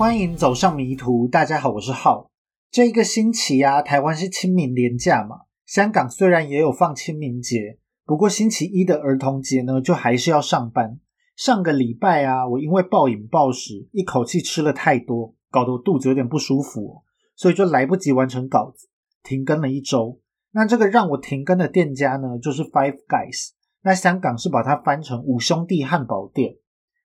[0.00, 1.28] 欢迎走上迷途。
[1.28, 2.30] 大家好，我是浩。
[2.70, 5.40] 这一个星期啊，台湾是清明连假嘛。
[5.66, 7.76] 香港虽然也有放清明节，
[8.06, 10.98] 不过星期一的儿童节呢，就还是要上班。
[11.36, 17.02] 上个礼拜啊，我因为暴饮暴食，一口气吃了太多，搞得我肚子有点不舒服，
[17.36, 18.88] 所以就来不及完成稿子，
[19.22, 20.18] 停更了一周。
[20.52, 23.50] 那这个让我停更的店家呢，就是 Five Guys。
[23.82, 26.54] 那香港是把它翻成五兄弟汉堡店。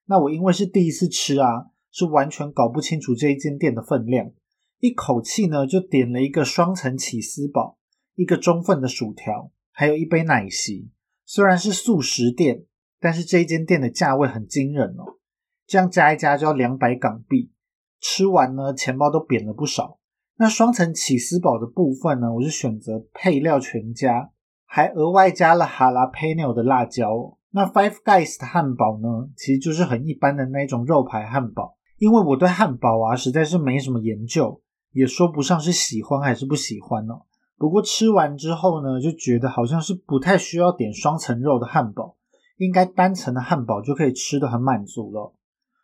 [0.06, 1.66] 那我因为是第一次吃啊。
[1.96, 4.30] 是完全搞不清楚这一间店的分量，
[4.80, 7.78] 一口气呢就点了一个双层起司堡，
[8.16, 10.90] 一个中份的薯条，还有一杯奶昔。
[11.24, 12.64] 虽然是素食店，
[13.00, 15.16] 但是这一间店的价位很惊人哦，
[15.66, 17.50] 这样加一加就要两百港币。
[17.98, 19.98] 吃完呢，钱包都扁了不少。
[20.36, 24.32] 那双层起司堡的部分呢，我是选择配料全加，
[24.66, 27.38] 还额外加了哈拉佩纽的辣椒。
[27.52, 31.75] 那 Five Guys 的汉堡呢，其实就是很一般的那种肉排汉堡。
[31.98, 34.60] 因为我对汉堡啊实在是没什么研究，
[34.92, 37.22] 也说不上是喜欢还是不喜欢哦。
[37.56, 42.16] 不过吃完之后呢，就觉得好像是不太需要点双层肉的汉堡，
[42.58, 45.32] 应该单层的汉堡就可以吃的很满足了。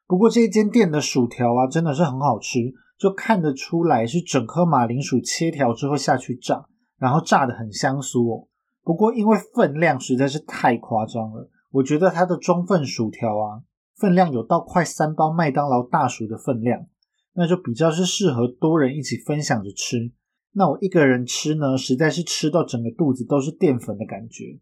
[0.07, 2.59] 不过这一间店的薯条啊真的是很好吃，
[2.99, 6.67] 就看得出来是整颗马铃薯切条之后下去炸，
[6.99, 8.49] 然后炸的很香酥哦。
[8.85, 13.63] 不过因为分量实在是太夸张了，我觉得它的中份薯条啊。
[13.97, 16.87] 分量有到快三包麦当劳大薯的分量，
[17.35, 20.13] 那就比较是适合多人一起分享着吃。
[20.53, 24.61] 那我一个人吃呢，实在是吃到整个肚子都是淀粉的感觉。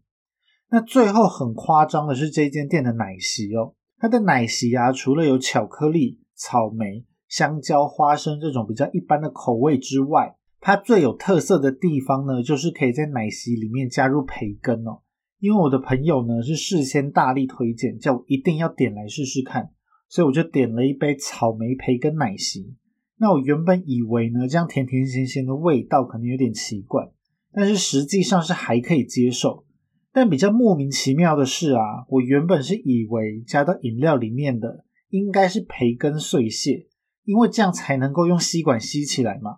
[0.69, 15.01] 那最后很夸张的是这间店的奶昔哦，它的奶昔啊，除了有巧克力、草莓、香蕉、花生这种比较一般的口味之外，它最有特色的地方呢，就是可以在奶昔里面加入培根哦。
[15.41, 19.71] 因为我的朋友呢是事先大力推荐，叫我一定要点来试试看，
[20.07, 22.75] 所以我就点了一杯草莓培根奶昔。
[23.17, 27.09] 那我原本以为呢，这样甜甜咸咸的味道可能有点奇怪，
[27.51, 29.65] 但是实际上是还可以接受。
[30.13, 36.85] 但比较莫名其妙的是啊，我原本是以为加到饮料里面的应该是培根碎屑，
[37.23, 39.57] 因为这样才能够用吸管吸起来嘛。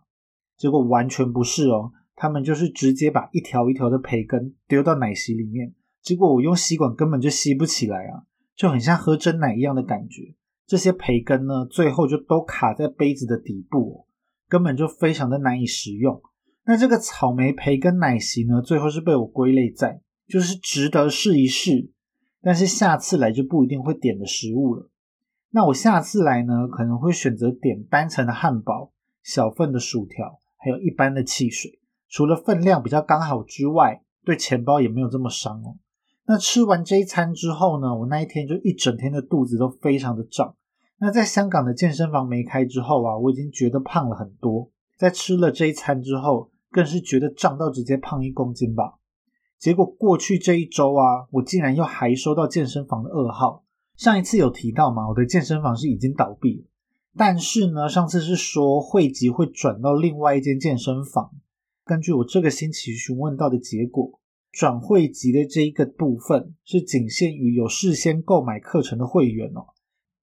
[0.55, 1.91] 结果完全不是哦。
[2.15, 8.23] 他们就是直接把一条一条的培根丢到奶昔里面，结果我用吸管根本就吸不起来啊，
[8.55, 10.35] 就很像喝真奶一样的感觉。
[10.65, 14.07] 这些培根呢，最后就都卡在杯子的底部，
[14.47, 16.21] 根本就非常的难以食用。
[16.65, 21.91] 那这个草莓培根奶昔呢，最后是被我归类在就是值得试一试，
[22.41, 24.89] 但是下次来就不一定会点的食物了。
[25.51, 31.79] 那我下次来呢，可能会选择点单层的汉堡、小份的薯条，还有一般的汽水。
[32.13, 35.77] 除了分量比较刚好之外，对钱包也没有这么伤哦。
[36.27, 40.55] 那吃完这一餐之后呢，我那一天就一整天的肚子都非常的胀。
[40.99, 44.69] 那在香港的健身房没开之后啊，我已经觉得胖了很多。
[44.95, 48.99] 在吃了这一餐之后，更是觉得胀到直接胖一公斤吧。
[49.57, 53.63] 结果过去这一周啊，我竟然又还收到健身房的噩耗。
[53.97, 56.67] 上一次有提到嘛，我的健身房是已经倒闭。
[57.17, 61.31] 但是呢，上次是说汇集会转到另外一间健身房。
[61.85, 64.19] 根据我这个星期询问到的结果，
[64.51, 69.65] 转会籍的这一个部分是仅限于有事先购买课程的会员哦。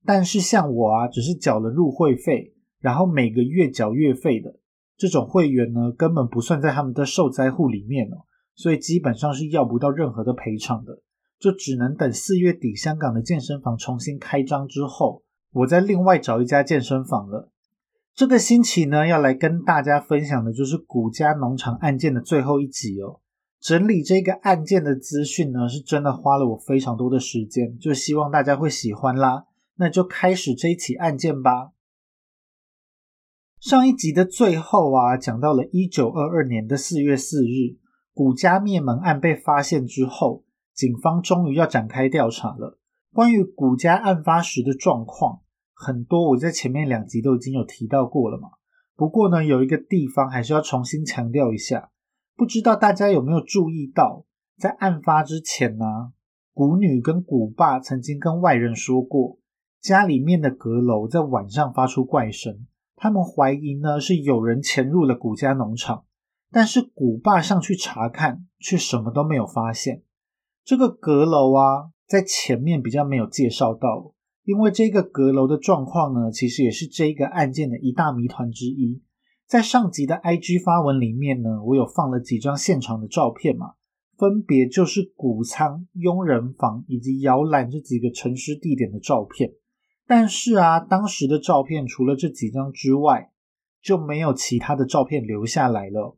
[0.05, 4.59] 但是像我啊，只是缴了入会费，然后每个月缴月费的
[4.97, 8.25] 这种会员呢，根本不算在他们的受灾户里面哦。
[8.55, 11.03] 所以基本上是要不到任何的赔偿的，
[11.39, 15.23] 就只能等四月底香港的健身房重新开张之后，
[15.53, 17.51] 我再另外找一家健身房了。
[18.21, 23.23] 这个星期呢，要来跟大家分享的就是古家农场案件的最后一集哦。
[23.59, 29.47] 整理这个案件的资讯呢，是真的花了我非常多的时间，就希望大家会喜欢啦。
[29.77, 31.71] 那就开始这一起案件吧。
[33.59, 37.79] 上一集的最后啊，讲到了一九二二年的四月四日，
[38.13, 40.45] 古家灭门案被发现之后，
[40.75, 42.79] 警方终于要展开调查了。
[43.15, 45.41] 关于古家案发时的状况。
[45.83, 48.51] 很多我在前面两集都已经有提到过了嘛，
[48.97, 51.91] 不过呢，有一个地方还是要重新强调一下，
[52.37, 54.27] 不知道大家有没有注意到，
[54.59, 56.13] 在案发之前呢，
[56.53, 59.39] 古女跟古爸曾经跟外人说过，
[59.81, 66.05] 家里面的阁楼在晚上发出怪声，他们怀疑呢是有人潜入了古家农场，
[66.51, 70.03] 但是古爸上去查看，却什么都没有发现。
[70.63, 74.13] 这个阁楼啊，在前面比较没有介绍到。
[74.51, 79.01] 因为这个阁楼的状况呢，其实也是这个案件的一大谜团之一。
[79.47, 83.75] 在上集的 IG 发文里面呢，我有放了几张现场的照片嘛，
[84.19, 89.53] 分别就是谷仓、佣人房以及摇篮这几个沉尸地点的照片。
[90.05, 93.31] 但是啊，当时的照片除了这几张之外，
[93.81, 96.17] 就没有其他的照片留下来了。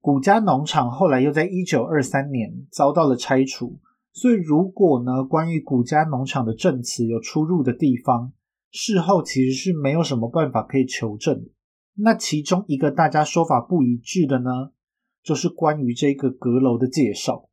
[0.00, 3.78] 古家农场后来又在一九二三年遭到了拆除，
[4.18, 8.32] 所以如果呢，关于古家农场的证词有出入的地方，
[8.70, 11.50] 事后其实是没有什么办法可以求证。
[11.96, 14.72] 那其中一个大家说法不一致的呢，
[15.22, 17.50] 就是关于这个阁楼的介绍。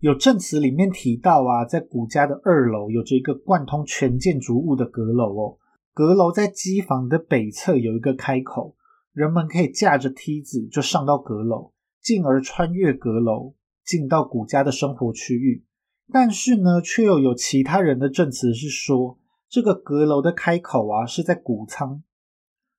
[0.00, 5.56] 有证词里面提到啊，在古家的二楼有着一个贯通全建筑物的阁楼哦。
[5.94, 8.76] 阁楼在机房的北侧有一个开口，
[9.14, 11.72] 人们可以架着梯子就上到阁楼，
[12.02, 15.64] 进而穿越阁楼进到古家的生活区域。
[16.12, 19.18] 但是呢，却又有其他人的证词是说，
[19.48, 22.02] 这个阁楼的开口啊是在谷仓。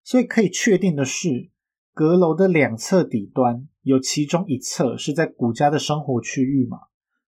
[0.04, 1.50] 所以可以确定的是，
[1.94, 6.80] 阁楼的两侧底端有其中一侧是在谷家的生活区域嘛？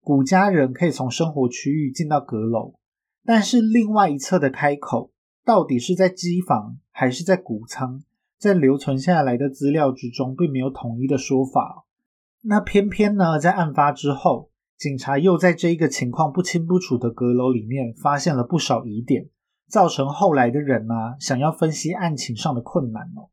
[0.01, 2.75] 谷家人可以从生活区域进到阁楼，
[3.25, 5.11] 但是另外一侧的开口
[5.43, 8.03] 到底是在机房还是在谷仓，
[8.37, 11.85] 在留存下来的资料之中并没有统一的说法。
[12.41, 14.48] 那偏偏呢，在案发之后，
[14.79, 19.29] 警察又在这一个情况不清不楚的阁楼里面发现了不少疑点，
[19.67, 23.27] 造成后来的人呢想要分析案情上的困难哦。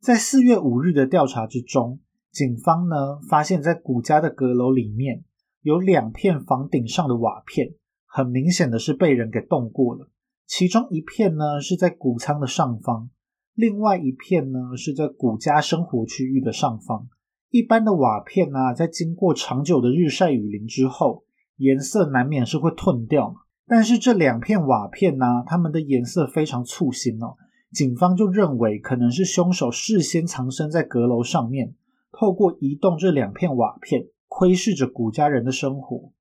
[0.00, 2.00] 在四月五日的调查之中，
[2.32, 5.24] 警方呢发现，在古家的阁楼里面。
[5.62, 7.74] 有两片房顶上的瓦片，
[8.06, 10.08] 很明显的是被人给动过了。
[10.46, 13.10] 其中一片呢是在谷仓的上方，
[13.54, 17.08] 另外一片呢是在谷家生活区域的上方。
[17.50, 21.24] 一般的瓦片呢，在经过长久的日晒雨淋之后，
[21.56, 23.34] 颜色难免是会褪掉。
[23.66, 27.36] 但是这两片瓦片呢，它们的颜色非常簇新哦。
[27.72, 31.74] 警方就认为可能是凶手事先藏身在阁楼上面，
[32.12, 34.08] 透过移动这两片瓦片。
[34.30, 36.12] 窥视着古家人的生活。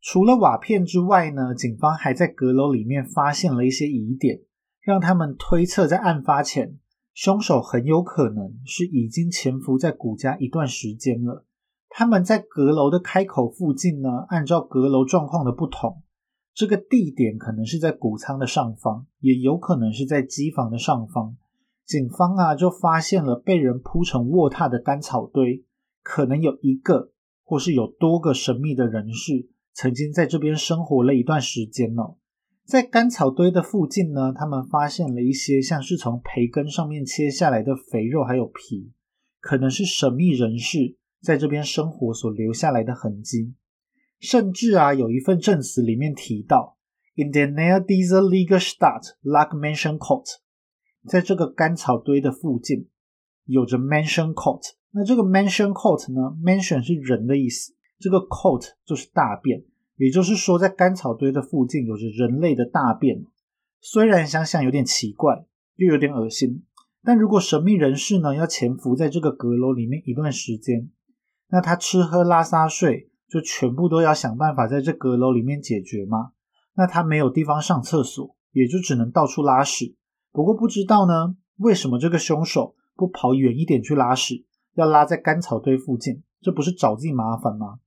[0.00, 4.40] 除了瓦片之外呢，警方还在阁楼里面发现了一些疑点，
[4.80, 6.78] 让他们推测，在案发前，
[7.14, 11.46] 凶手很有可能是已经潜伏在古家一段时间了。
[11.88, 16.02] 他们在阁楼的开口附近呢，按照阁楼状况的不同，
[16.52, 21.36] 这个地点可能是在谷仓的上方，也有可能是在机房的上方。
[21.86, 25.64] 警方啊，就发现了被人铺成卧榻的干草堆，
[26.02, 27.12] 可能有一个。
[27.46, 32.16] 或是有多个神秘的人士曾经在这边生活了一段时间哦。
[32.64, 38.90] 在干草堆的附近呢，他们发现了一些像是从培根上面切下来的肥肉，还有皮，
[39.40, 43.54] 可能是神秘人士在这边生活所留下来的痕迹。
[44.18, 46.78] 甚至啊，有一份证词里面提到
[47.16, 50.24] ，in the near dieser legal start like mansion court，
[51.06, 52.88] 在这个干草堆的附近
[53.44, 54.62] 有着 mansion court。
[54.92, 59.62] 那这个 mansion court 呢？mansion 是人的意思，这个 court 就是大便，
[59.96, 63.24] 也就是说，在干草堆的附近有着人类的大便。
[63.80, 65.44] 虽然想想有点奇怪，
[65.76, 66.64] 又有点恶心，
[67.02, 70.90] 但如果神秘人士呢要潜伏在这个阁楼里面一段时间，
[71.48, 76.32] 那他吃喝拉撒睡就全部都要想办法在这阁楼里面解决吗？
[76.74, 79.94] 那他没有地方上厕所，也就只能到处拉屎。
[80.32, 84.44] 不过不知道呢，为什么这个凶手不跑远一点去拉屎？
[84.74, 87.78] 要拉在干草堆附近，这不是找自己麻烦吗？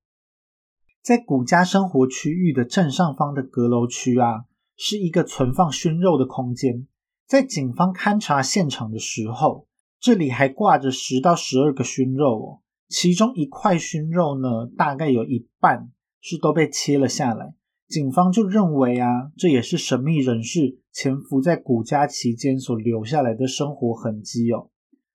[1.08, 4.44] 在古家生活区域的正上方的阁楼区啊，
[4.76, 6.86] 是一个存放熏肉的空间。
[7.26, 9.70] 在警方勘查现场的时候，
[10.02, 12.60] 这里还挂着十到十二个熏肉哦，
[12.90, 17.56] 其中一块熏肉呢，大概有一半是都被切了下来。
[17.88, 24.72] 警方就认为啊，这也是神秘人士潜伏在古家期间所留下来的生活痕迹哦。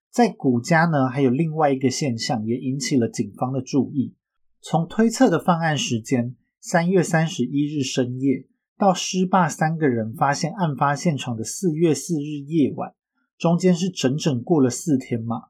[0.09, 4.15] 在古家呢，还有另外一个现象也引起了警方的注意。
[4.65, 12.93] 从推测的犯案时间三月三十一日深夜到施霸三个人发现案发现场的四月四日夜晚，
[13.37, 15.49] 中间是整整过了四天嘛？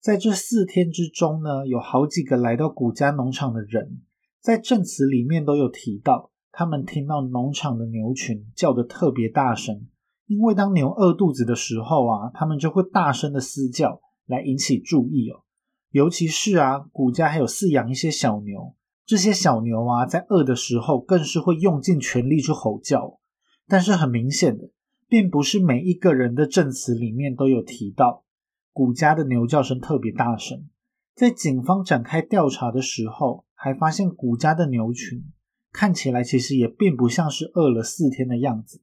[0.00, 4.00] 在这四天之中呢，有好几个来到古家农场的人，
[4.40, 9.86] 在证词里面都有提到，他们听到农场的牛群叫得特别大声，
[10.26, 14.00] 因为当牛饿肚子的时候啊，他们就会大声的嘶叫。
[14.26, 15.44] 来引起注意哦，
[15.94, 18.74] 尤其是啊，古家还有饲养一些小牛，
[19.06, 23.20] 这些小牛啊，在饿的时候更是会用尽全力去吼叫。
[23.68, 24.70] 但是很明显的，
[25.08, 28.24] 并不是每一个人的证词里面都有提到
[28.72, 30.64] 古家的牛叫声特别大声。
[31.14, 35.24] 在警方展开调查的时候，还发现古家的牛群
[35.72, 38.80] 看起来其实也并不像是饿了四天的样子，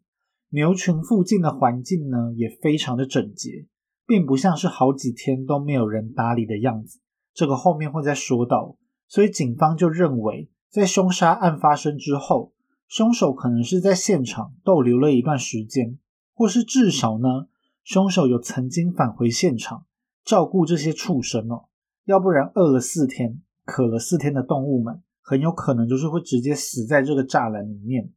[0.52, 3.66] 牛群附近的环境呢，也非常的整洁。
[4.08, 7.00] 并不像是好几天都没有人打理的样子，
[7.34, 8.78] 这个后面会再说到。
[9.08, 12.54] 所以警方就认为，在凶杀案发生之后，
[12.88, 15.98] 凶手可能是在现场逗留了一段时间，
[16.34, 17.48] 或是至少呢，
[17.84, 19.86] 凶手有曾经返回现场
[20.24, 21.66] 照顾这些畜生哦，
[22.06, 28.12] 要不然饿了四天、渴了四天的动物们，很有可能就是会直接死在这个栅栏里面。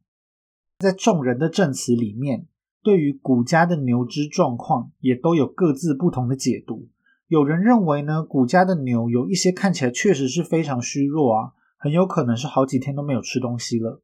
[0.79, 2.47] 在众人的证词里面，
[2.83, 6.87] 对于谷家的牛只状况也都有各自不同的解读。
[7.27, 14.03] 有人认为呢，谷家的牛有一些看起来确实是非常虚弱啊，很有可能是好几天都没有吃东西了。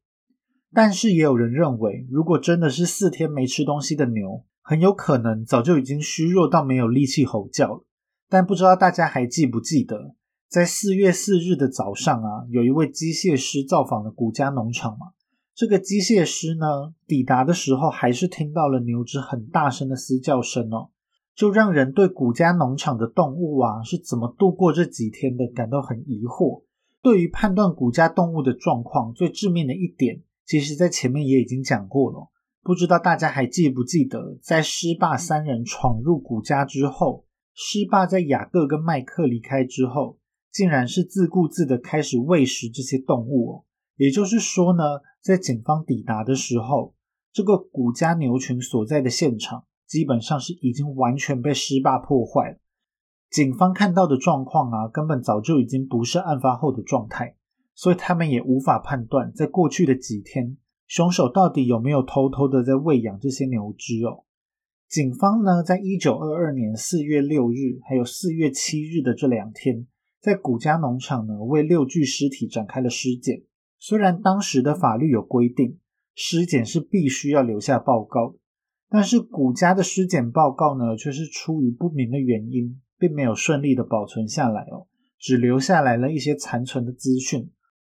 [0.73, 7.85] 但是也有人认为，如果真的是四天没吃东西的牛，很有可能早就已经虚弱到没有力气吼叫了。
[8.29, 10.15] 但不知道大家还记不记得，
[10.49, 15.07] 在四月四日的早上啊，有一位机械师造访了谷家农场嘛？
[15.53, 20.90] 这个机械师呢，抵达的时候还是听到了牛只很大声的嘶叫声哦。
[21.35, 26.63] 就让人对古家农场的动物啊是怎么度过这几天的感到很疑惑。
[27.01, 32.29] 对于判断古家动物的状况，最致命的一点，其实在前面也已经讲过了。
[32.63, 40.19] 不知道大家还记不记得，在狮霸三人闯入古家之后，狮霸在雅各跟麦克离开之后，
[40.51, 43.63] 竟然是自顾自的开始喂食这些动物哦。
[43.95, 44.83] 也就是说呢，
[45.23, 46.93] 在警方抵达的时候，
[47.33, 49.63] 这个古家牛群所在的现场。
[49.91, 52.57] 基本上是已经完全被尸霸破坏了。
[53.29, 57.35] 警方看到的状况啊，根本早就已经不是案发后的状态，
[57.75, 60.55] 所以他们也无法判断，在过去的几天，
[60.87, 64.23] 凶手到底有没有偷偷的在喂养这些牛只哦。
[64.87, 69.87] 警方呢，在一九二二年四月六日还有四月七日的这两天，
[70.21, 73.43] 在古家农场呢，为六具尸体展开了尸检。
[73.77, 75.79] 虽然当时的法律有规定，
[76.15, 78.35] 尸检是必须要留下报告。
[78.93, 84.85] 但是古家的尸检报告呢，却是出于不明的原因，并没有顺利的保存下来哦，
[85.17, 87.49] 只留下来了一些残存的资讯。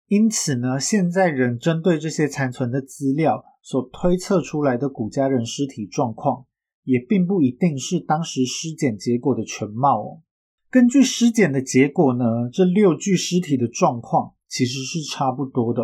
[0.07, 6.45] 因此呢，现在人针对这些残存的资料所推测出来的古家人尸体状况，
[6.85, 10.21] 也并不一定是当时尸检结果的全貌哦。
[10.71, 15.81] 根据尸检的结果呢，这六具尸体的状况其实是差不多的，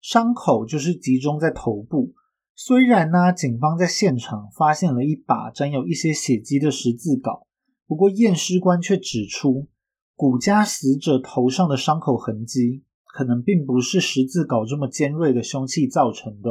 [0.00, 2.14] 伤口就是集中在头部。
[2.58, 7.44] 虽然呢，警方在现场发现了一把沾有一些血迹的十字镐，
[7.86, 9.68] 不过验尸官却指出，
[10.14, 16.50] 古家死者头上的伤口痕迹可能并不是十字镐这么尖锐的凶器造成的。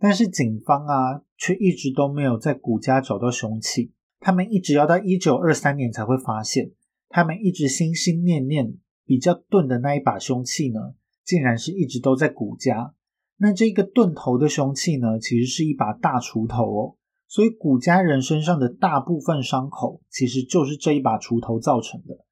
[0.00, 6.72] 但是警方啊，却一直都没有在古家找到凶器，他们一直要到一九二三年才会发现，
[7.08, 8.74] 他们一直心心念念
[9.06, 12.94] 比较钝的那一把凶器呢，竟然是一直都在古家。
[13.40, 16.96] 那这个钝头的凶器呢，其实是一把大锄头哦，
[17.28, 22.24] 所以古家人身上的大部分伤口其实就是这一把锄头造成的。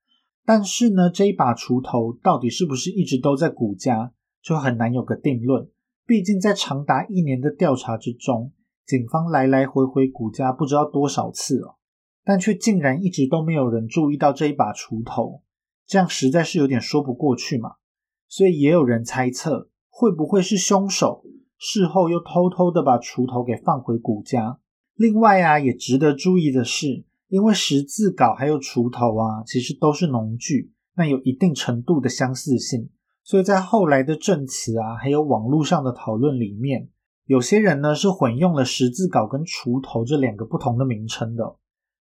[0.45, 5.69] 但是呢，这一把锄头到底是不是一直都在古家，就很难有个定论。
[6.07, 8.53] 毕竟在长达一年的调查之中，
[8.85, 11.77] 警方来来回回古家不知道多少次哦，
[12.25, 15.43] 但却竟然一直都没有人注意到这一把锄头，
[15.87, 17.75] 这样实在是有点说不过去嘛。
[18.29, 19.71] 所以也有人猜测。
[19.99, 21.25] 会不会是凶手
[21.57, 24.59] 事后又偷偷的把锄头给放回谷家？
[24.95, 32.91] 另外啊，也值得注意的是，因为十字镐还有锄头啊，其实都是农具，那有一定程度的相似性，
[33.25, 36.91] 所以在后来的证词啊，还有网络上的讨论里面，
[37.25, 41.57] 有些人呢是混用了十字镐跟锄头这两个不同的名称的。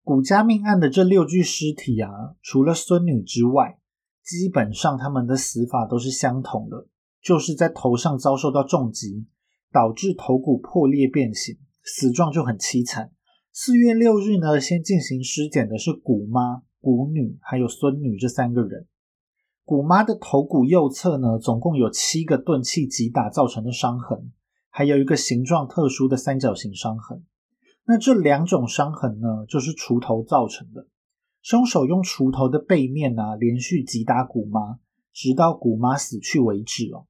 [0.05, 2.10] 谷家命案的这六具尸体啊，
[2.41, 3.79] 除了孙女之外，
[4.24, 6.88] 基本上他们的死法都是相同的。
[7.21, 9.25] 就是在头上遭受到重击，
[9.71, 13.11] 导致头骨破裂变形，死状就很凄惨。
[13.53, 18.87] 四月六日呢，先进行尸检的是古妈、古女还有孙女这三个人。
[19.63, 24.31] 古妈的头骨右侧呢，总共有七个钝器击打造成的伤痕，
[24.69, 27.23] 还有一个形状特殊的三角形伤痕。
[27.85, 30.87] 那这两种伤痕呢，就是锄头造成的。
[31.41, 34.79] 凶手用锄头的背面啊，连续击打古妈，
[35.13, 37.05] 直到古妈死去为止哦。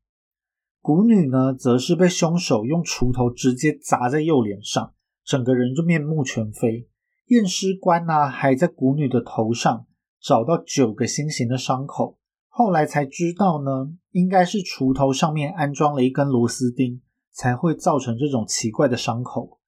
[0.82, 6.90] 古女呢，则是被凶手用锄头直接砸在右脸上，整个人就面目全非。
[7.28, 9.86] 验尸官呢，还在古女的头上
[10.20, 19.60] 找到九个心形的伤口，后来才知道呢，应该是锄头上面安装了一根螺丝钉，才会造成这种奇怪的伤口。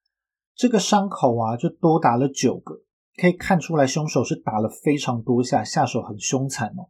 [0.56, 2.82] 这个伤口啊，就多达了九个，
[3.22, 6.90] 可以看出来凶手是打了非常多下，下手很凶残哦。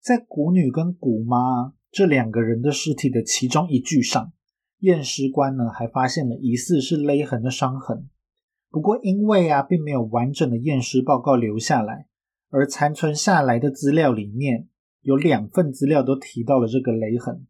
[0.00, 1.74] 在古女跟古妈。
[1.98, 4.32] 这两个人的尸体的其中一具上，
[4.78, 8.08] 验尸官呢还发现了疑似是勒痕的伤痕。
[8.70, 12.06] 不过因为啊并没有完整的验尸报告留下来，
[12.50, 14.68] 而残存下来的资料里面
[15.02, 17.48] 有两份资料都提到了这个勒痕。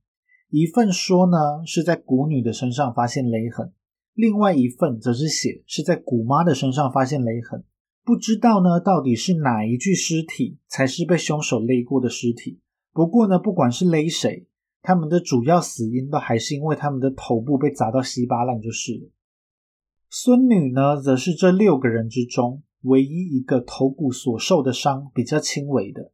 [0.48, 1.36] 一份说呢
[1.66, 3.74] 是在古女的身上发现勒痕，
[4.14, 7.62] 另外一份则是写是在古妈的身上发现勒痕，
[8.02, 12.60] 不知道呢到底是哪一具尸体才是被凶手勒过的尸体。
[12.98, 14.48] 不过呢，不管是勒谁，
[14.82, 19.12] 他们的主要死因都还是因为他们的头部被砸到稀巴烂就是了。
[20.10, 26.10] 孙女呢，则是这六个人之中唯一一个头骨所受的伤比较轻微的，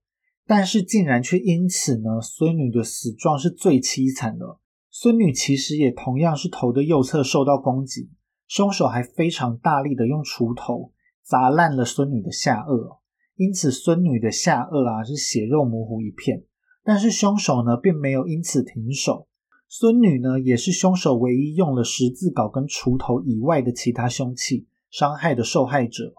[0.47, 4.59] 但是竟然却因此呢，孙女的死状是最凄惨的。
[4.91, 8.11] 孙女其实也同样是头的右侧受到攻击，
[8.47, 12.99] 凶手还非常大力的用锄头砸烂了孙女的下颚，
[13.37, 16.45] 因此孙女的下颚啊是血肉模糊一片。
[16.85, 19.27] 但是凶手呢并没有因此停手，
[19.69, 26.13] 孙女呢也是凶手唯一用了十字镐跟锄头以外的其他凶器伤害的受害者。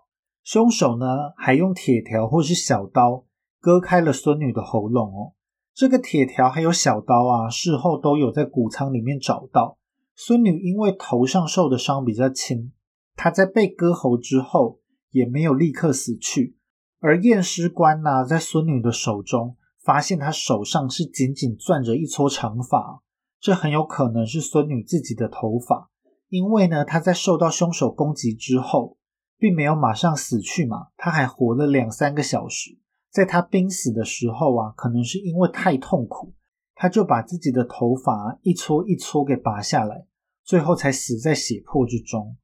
[0.44, 1.06] 凶手呢
[1.38, 3.26] 还用铁条或是小刀
[3.60, 5.34] 割开了孙女的喉咙哦。
[5.74, 9.78] 这个铁条还有小刀啊，事后都有在谷仓里面找到。
[10.16, 12.72] 孙女因为头上受的伤比较轻，
[13.16, 14.80] 她在被割喉之后
[15.12, 16.56] 也没有立刻死去。
[17.00, 23.04] 而验尸官呢，在孙女的手中发现他手上是紧紧攥着一撮长发，
[23.40, 25.92] 这很有可能是孙女自己的头发。
[26.30, 28.98] 因为呢，她在受到凶手攻击之后，
[29.38, 32.80] 并没有马上死去嘛，她还活了两三个小时。
[33.12, 36.34] 在他濒死的时候啊，可能是因为太痛苦，
[36.74, 40.08] 他就把自己的头发一撮一撮给拔下来，
[40.44, 42.36] 最后才死在血泊之中。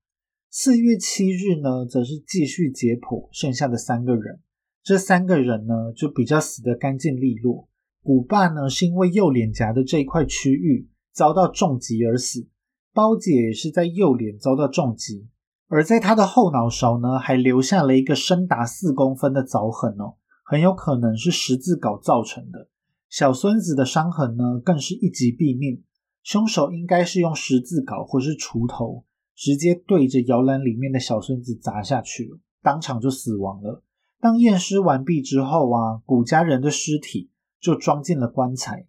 [0.50, 4.42] 四月七日呢，则是继续解剖剩下的三个人，
[4.84, 7.68] 这三个人呢就比较死得干净利落。
[8.04, 12.48] 古爸呢是因为右脸颊的这一块区域遭到重击而死，
[12.94, 15.28] 包姐也是在右脸遭到重击，
[15.68, 20.16] 而在他的后脑勺呢还留下了一个深达四公分的凿痕哦。
[20.44, 22.68] 很有可能是十字镐造成的。
[23.08, 25.84] 小孙子的伤痕呢，更是一击毙命。
[26.24, 33.84] 凶手应该是用十字镐或是锄头，直接对着摇篮里面的小孙子砸下去了，当场就死亡了。
[34.22, 38.86] 当验尸完毕之后啊，古家人的尸体就装进了棺材，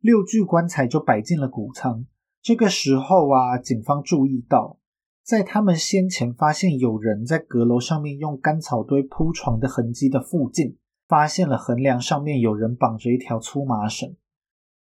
[0.00, 2.04] 六具棺材就摆进了谷仓。
[2.42, 4.78] 这个时候啊，警方注意到，
[5.24, 10.76] 在他们先前发现有人在阁楼上面用干草堆铺床的痕迹的附近。
[11.08, 14.16] 发现了横梁上面有人绑着一条粗麻绳。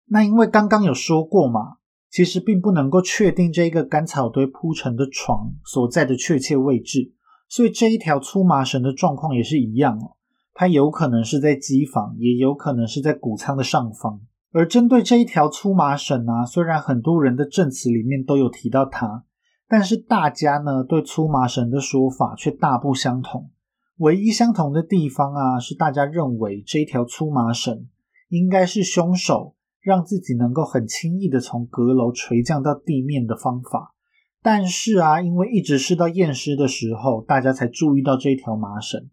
[0.05, 1.77] 那因为刚刚有说过嘛，
[2.11, 7.15] 其实并不能够确定这个干草堆铺成的床所在的确切位置，
[7.49, 10.17] 所以这一条粗麻绳的状况也是一样哦。
[10.55, 14.21] 它有可能是在机房，也有可能是在谷仓的上方。
[14.53, 19.25] 而针对这一条粗麻绳啊，虽然很多人的证词里面都有提到它，
[19.69, 23.51] 但是大家呢对粗麻绳的说法却大不相同。
[23.99, 27.89] 唯一相同的地方啊，是大家认为这一条粗麻绳
[28.29, 33.95] 应该是凶手让自己能够很轻易的从阁楼垂降到地面的方法。
[34.42, 39.09] 但是啊，因为一直是到验尸的时候，大家才注意到这一条麻绳，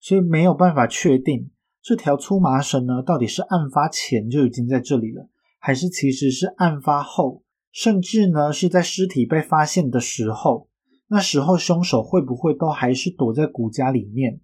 [0.00, 1.50] 所以没有办法确定
[1.82, 10.68] 这条粗麻绳呢，到底是案发前就已经在这里了，还是其实是案发后，甚至呢是在尸体被发现的时候。
[11.08, 14.40] 那时候凶手会不会都还是躲在谷家里面，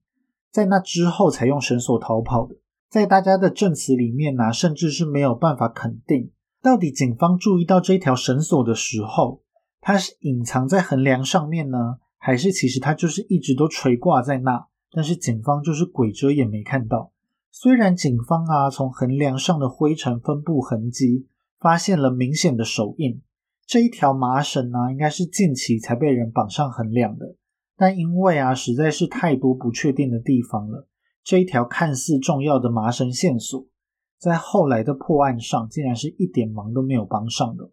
[0.53, 2.55] 在那之后才用绳索逃跑的？
[2.89, 6.31] 在大家的证词里面呢，甚至是没有办法肯定，
[6.63, 9.42] 到底警方注意到这条绳索的时候，
[9.85, 17.11] 它是隐藏在横梁上面呢，还是其实它就是一直都垂挂在那，但是警方就是鬼遮眼没看到。
[17.51, 21.27] 虽然警方啊从横梁上的灰尘分布痕迹
[21.59, 23.21] 发现了明显的手印。
[23.67, 27.35] 这一条麻绳呢，应该是近期才被人绑上横梁的，
[27.77, 30.87] 但因为啊实在是太多不确定的地方了，
[31.25, 33.67] 这一条看似重要的麻绳线索，
[34.17, 37.71] 在后来的破案上竟然是一点忙都没有帮上的。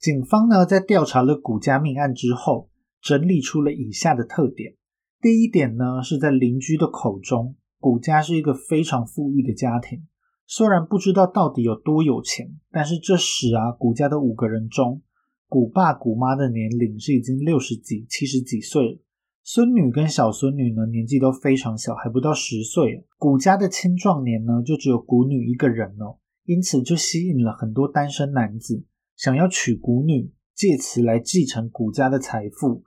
[0.00, 2.70] 警方呢在调查了古家命案之后，
[3.02, 4.74] 整理出了以下的特点。
[5.20, 10.06] 第一点呢是在邻居的口中，古家是一个非常富裕的家庭。
[10.46, 15.02] 虽然不知道到底有多有钱，但是这时啊，古家的五个人中，
[15.46, 18.98] 古爸古妈的年龄是已经六十几、七十几岁了，
[19.44, 23.06] 孙女跟小孙女呢年纪都非常小，还不到十岁。
[23.18, 28.82] 古家的青壮年呢就只有古女一个人哦，因此就吸引了很多单身男子
[29.20, 32.82] 想要娶古女，借此来继承古家的财富。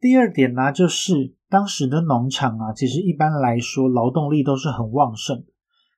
[0.00, 5.46] 第二点呢，就是当时的农场啊，其实一般来说劳动力都是很旺盛的。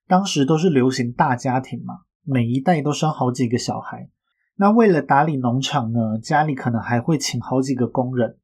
[0.07, 4.11] 当时都是流行大家庭嘛，每一代都生好几个小孩。
[4.57, 8.37] 那为了打理农场呢，家里可能还会请好几个工人。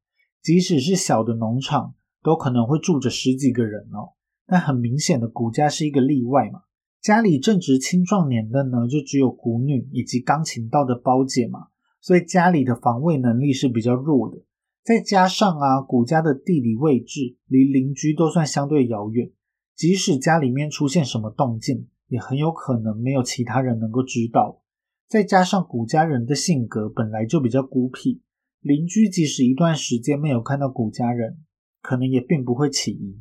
[0.42, 4.16] 即使是小的农场，都可能会住着十几个人哦。
[4.46, 6.60] 但很明显的，古家是一个例外嘛。
[7.04, 11.66] 家里正值青壮年的呢，就只有古女以及刚请到的包姐嘛。
[12.00, 14.42] 所以家里的防卫能力是比较弱的。
[14.82, 19.30] 再加上啊，古家的地理位置离邻居都算相对遥远，
[19.76, 24.62] 即使家里面出现什么动静，也很有可能没有其他人能够知道。
[25.06, 28.22] 再加上古家人的性格本来就比较孤僻，
[28.60, 31.36] 邻居即使一段时间没有看到古家人，
[31.82, 33.18] 可能也并不会起疑。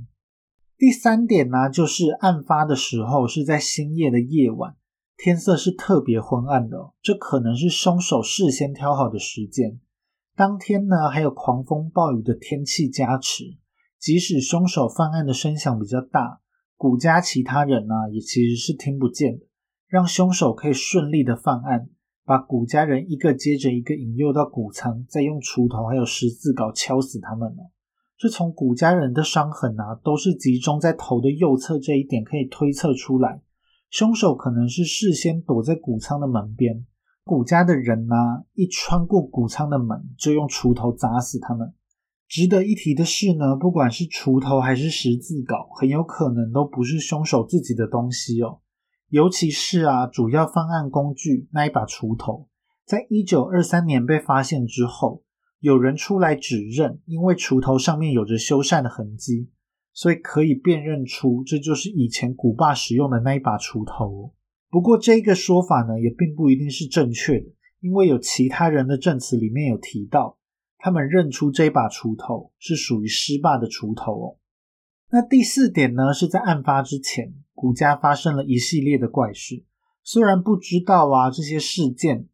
[0.77, 4.75] 第三点呢，就是案发的时候是在深夜的夜晚，
[5.15, 9.79] 天色是特别昏暗的，这可能是凶手事先挑好的时间。
[10.35, 13.55] 当天呢，还有狂风暴雨的天气加持，
[13.99, 16.41] 即使凶手犯案的声响比较大，
[16.75, 19.45] 古家其他人呢也其实是听不见的，
[19.87, 21.87] 让凶手可以顺利的犯案，
[22.25, 27.69] 把古家人一个接着一个引诱到谷仓，再用锄头还有十字镐敲死他们了。
[28.23, 33.41] 这从古家人的伤痕啊，都是集中在头的右侧这一点，可以推测出来，
[33.89, 36.85] 凶手可能是事先躲在谷仓的门边。
[37.25, 38.15] 谷家的人呢，
[38.53, 41.73] 一穿过谷仓的门，就用锄头砸死他们。
[42.29, 48.61] 值得一提的是呢，不管是锄头还是十字镐，很有可能都不是凶手自己的东西哦。
[49.09, 52.47] 尤其是啊，主要犯案工具那一把锄头，
[52.85, 55.22] 在一九二三年被发现之后，
[55.63, 59.49] 有人出来指认，因为锄头上面有着修缮的痕迹，
[59.93, 64.33] 所以可以辨认出这就是以前古爸使用的那一把锄头。
[64.69, 67.45] 不过这个说法呢，也并不一定是正确的，
[67.79, 70.37] 因为有其他人的证词里面有提到，
[70.79, 74.35] 他们认出这把锄头是属于施霸的锄头哦。
[75.11, 79.63] 那第四点呢，是在案发之前，古家发生了一系列的怪事。
[80.03, 82.27] 虽然不知道啊这些事件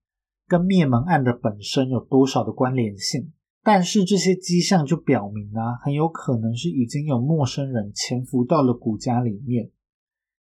[0.50, 3.32] 跟灭门案的本身有多少的关联性，
[3.64, 9.70] 但是这些迹象就表明啊，很有可能是已经有陌生人潜伏到了古家里面。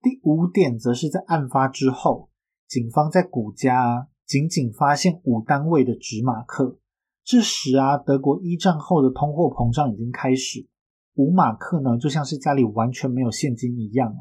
[0.01, 2.29] 第五点则是在案发之后，
[2.67, 6.77] 警方在古家仅仅发现五单位的纸马克。
[7.23, 10.67] 这时啊，德国一战后的通货膨胀已经开始，
[11.15, 14.15] 五马克呢就像是家里完全没有现金一样。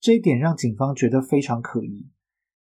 [0.00, 2.06] 这一点让警方觉得非常可疑。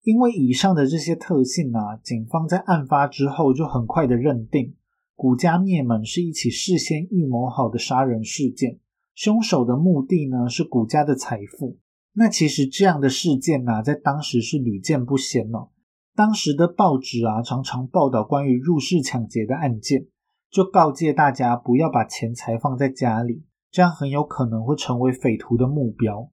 [0.03, 4.75] 因为以上的这些特性啊，警方在案发之后就很快的认定，
[5.15, 8.79] 古家灭门是一起事先预谋好的杀人事件，
[9.13, 11.77] 凶手的目的呢是古家的财富。
[12.13, 15.69] 那其实这样的事件呢，在当时是屡见不鲜哦。
[16.15, 20.07] 当时的报纸啊，常常报道关于入室抢劫的案件，
[20.49, 26.29] 就告诫大家不要把钱财放在家里，这样很有可能会成为匪徒的目标。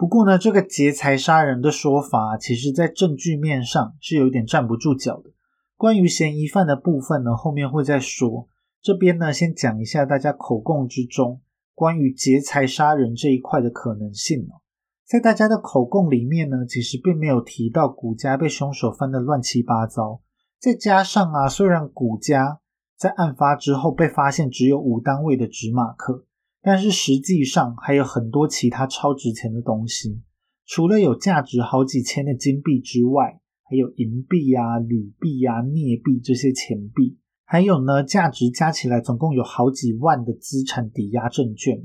[0.00, 5.28] 不过呢，这个劫财杀人的说法，其实在证据面上是有点站不住脚的。
[5.76, 8.48] 关于嫌疑犯的部分呢，后面会再说。
[8.80, 11.42] 这边呢，先讲一下大家口供之中
[11.74, 14.64] 关于劫财杀人这一块的可能性哦。
[15.06, 20.22] 在大家的口供里面呢，其实并没有提到古家被凶手翻得乱七八糟。
[20.58, 22.60] 再加上啊，虽然古家
[22.96, 26.24] 在案发之后被发现只有五单位的纸马克，
[26.62, 30.20] 但是实际上还有很多其他超值钱的东西。
[30.66, 41.82] 除了有价值好几千的金币之外，还有银币啊、铝币啊、镍币这些钱币，还有呢，价值加起来总共有好几万的资产抵押证券。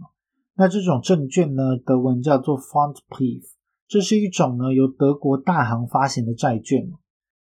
[0.56, 3.44] 那这种证券呢，德文叫做 Fondbrief，
[3.88, 6.92] 这是一种呢由德国大行发行的债券。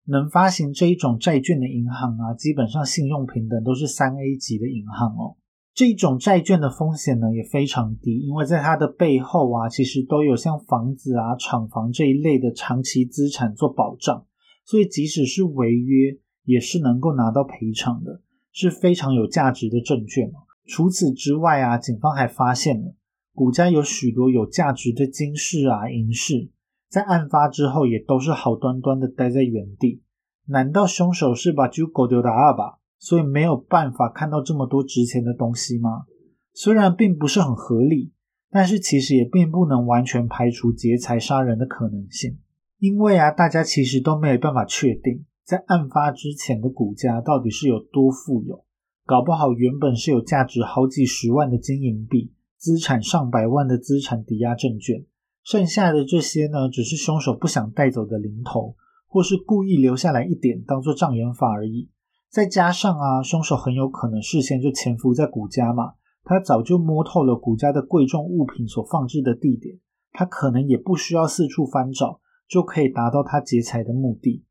[0.10, 5.36] 能发行这一种债券的银行啊，基本上信用平等都是三 A 级的银行哦。
[5.78, 14.26] 这一种债券的风险呢也非常低，因为在它的背后啊，其实都有像房子啊、厂房这一类的长期资产做保障，
[14.66, 20.32] 所以即使是违约，也是能够拿到赔偿的，是非常有价值的证券。
[20.66, 22.96] 除此之外啊，警方还发现了
[23.36, 26.50] 古家有许多有价值的金饰啊、银饰，
[26.90, 30.02] 在案发之后也都是好端端的待在原地。
[30.48, 32.77] 难道凶手是把就狗丢的二吧？
[33.00, 36.06] 所以没有办法看到这么多值钱的东西吗？
[36.54, 38.12] 虽然并不是很合理，
[38.50, 42.38] 但是其实也并不能完全排除劫财杀人的可能性。
[42.80, 48.64] 因为啊，大家其实都没有办法确定，在案发之前的古家到底是有多富有。
[49.06, 55.06] 搞不好原本是有价值好几十万的金银币，资产上百万的资产抵押证券，
[55.44, 58.76] 剩下的这些呢，只是凶手不想带走的零头，
[59.08, 61.90] 或是故意留下来一点当做障眼法而已。
[62.30, 69.80] 再加上啊，凶手很有可能事先就潜伏在古家嘛，他早就摸透了古家的贵重物品所放置的地点，
[70.12, 74.44] 他可能也不需要四处翻找，就可以达到他劫财的目的。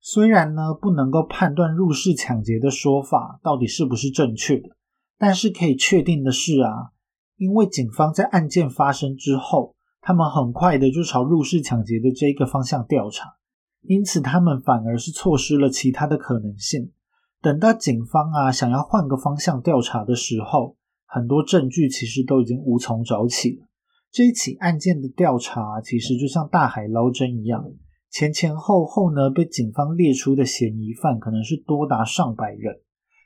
[0.00, 4.70] 虽然呢不能够判断入室抢劫的说法到底是不是正确的，
[5.18, 6.90] 但是可以确定的是啊，
[7.36, 13.36] 因为警方在案件发生之后，他们很快的就朝入室抢劫的这一个方向调查，
[13.82, 16.92] 因此他们反而是错失了其他的可能性。
[17.40, 23.66] 等到警方啊想要换个方向调查的时候，很多证据其实都已经无从找起了。
[24.12, 27.64] 这一起案件的调查其实就像大海捞针一样，
[28.10, 32.80] 前前后后呢被警方列出的嫌疑犯可能是多达上百人。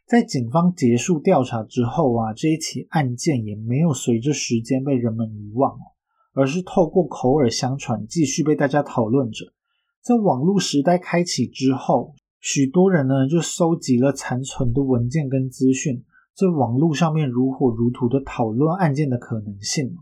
[0.07, 5.77] 在警方结束调查之后啊，这一起案件也没有随着时间被人们遗忘
[6.33, 9.53] 而是透过口耳相传继续被大家讨论着。
[10.07, 12.14] 在网络时代开启之后。
[12.38, 19.97] 许多人呢就收集了残存的文件跟资讯，在网络上面如火如荼的讨论案件的可能性。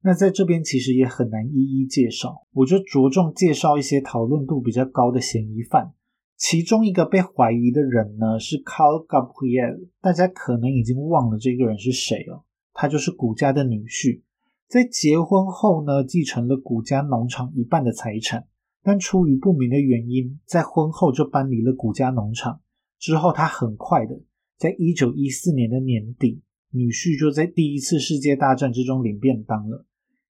[0.00, 5.92] 那在这边其实也很难一一介绍，我就着重介绍一些讨论度比较高的嫌疑犯。
[6.36, 12.44] 其中一个被怀疑的人呢是 Carl Gabriel，大家可能已经忘了这个人是谁了。
[12.72, 14.22] 他就是古家的女婿，
[14.68, 18.46] 在结婚后呢继承了古家农场一半的财产。
[18.88, 22.62] 但出于不明的原因，在婚后就搬离了古家农场。
[22.98, 24.18] 之后，他很快的，
[24.56, 29.84] 在一九一四年的年底，女婿就在第一次世界大战之中领便当了。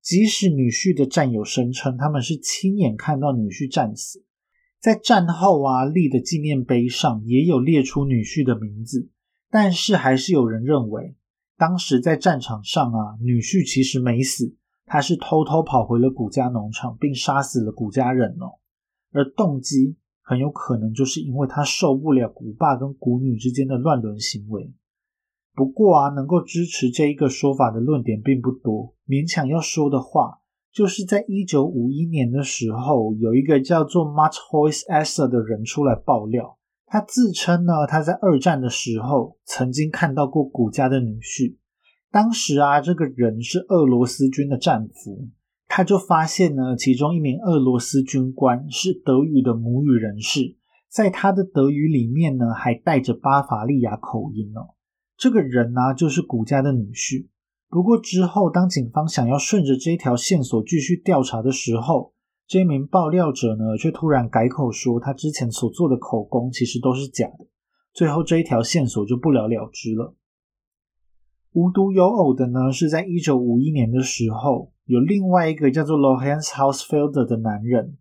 [0.03, 4.23] 即使女婿的战友声称他们是亲眼看到女婿战死，
[4.79, 9.09] 在战后啊立的纪念碑上也有列出女婿的名字，
[9.49, 11.15] 但是还是有人认为，
[11.57, 14.55] 当时在战场上啊，女婿其实没死。
[14.85, 18.59] 他是偷偷跑回了谷家农场，并杀死了谷家人哦。
[19.11, 24.73] 而动机很有可能就是因为他受不了谷爸跟谷女之间的乱伦行为。
[25.55, 28.95] 不过啊，能够支持这一个说法的论点并不多。
[29.07, 30.39] 勉强要说的话，
[30.71, 41.57] 就是在一九五一年的时候，有一个叫做 Much Hoyce Esser 的人出来爆料，他自称呢，他在二战的时候曾经看到过谷家的女婿。
[42.13, 45.29] 当时啊，这个人是俄罗斯军的战俘，
[45.67, 50.55] 他就发现呢，其中一名俄罗斯军官是德语的母语人士，
[50.87, 54.75] 在他的德语里面呢，还带着巴伐利亚口音哦。
[55.17, 57.29] 这个人呢，就是古家的女婿。
[57.67, 62.13] 不过之后，当警方想要顺着这条线索继续调查的时候，
[62.45, 67.47] 这名爆料者呢，却突然改口说，他之前所做的口供其实都是假的。
[67.91, 70.15] 最后这一条线索就不了了之了。
[71.53, 77.95] 无独有偶的呢，是在一九五一年的时候，有另外一个叫做 Lohans Housefelder 的男人，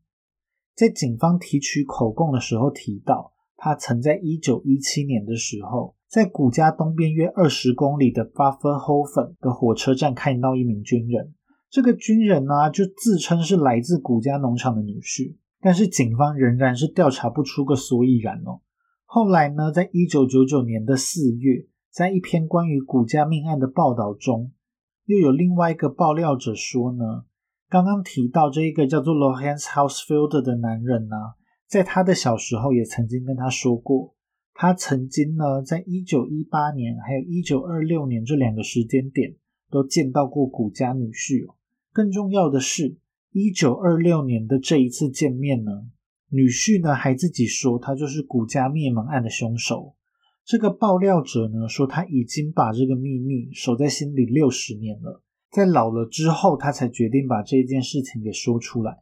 [0.74, 11.34] 在警方提取口供的时候提到，他曾在一九一七年的时候，在古家东边约二十公里的 Bufferhofen 的火车站看到一名军人。
[11.68, 18.62] 这个军人呢，就自称是来自古家农场的女婿，但是警方仍然是调查不出个所以然哦。
[19.04, 21.66] 后来呢，在一九九九年的四月。
[21.92, 24.50] 在一篇关于古家命案的报道中，
[25.04, 27.26] 又有另外一个爆料者说呢，
[27.68, 31.16] 刚刚提到这一个叫做 Lohans Housefielder 的男人呢，
[31.68, 34.14] 在他的小时候也曾经跟他说过，
[34.54, 39.36] 他曾经呢，在一九一八年还有一九二六年这两个时间点
[39.70, 41.46] 都见到过古家女婿。
[41.92, 42.96] 更重要的是，
[43.32, 45.70] 一九二六年的这一次见面呢，
[46.30, 49.94] 女婿呢还自己说他就是古家灭门案的凶手。
[50.44, 58.98] 这个爆料者呢说，他已经把这个秘密守在心里六十年了，在老了之后，他才决定把这件事情给说出来。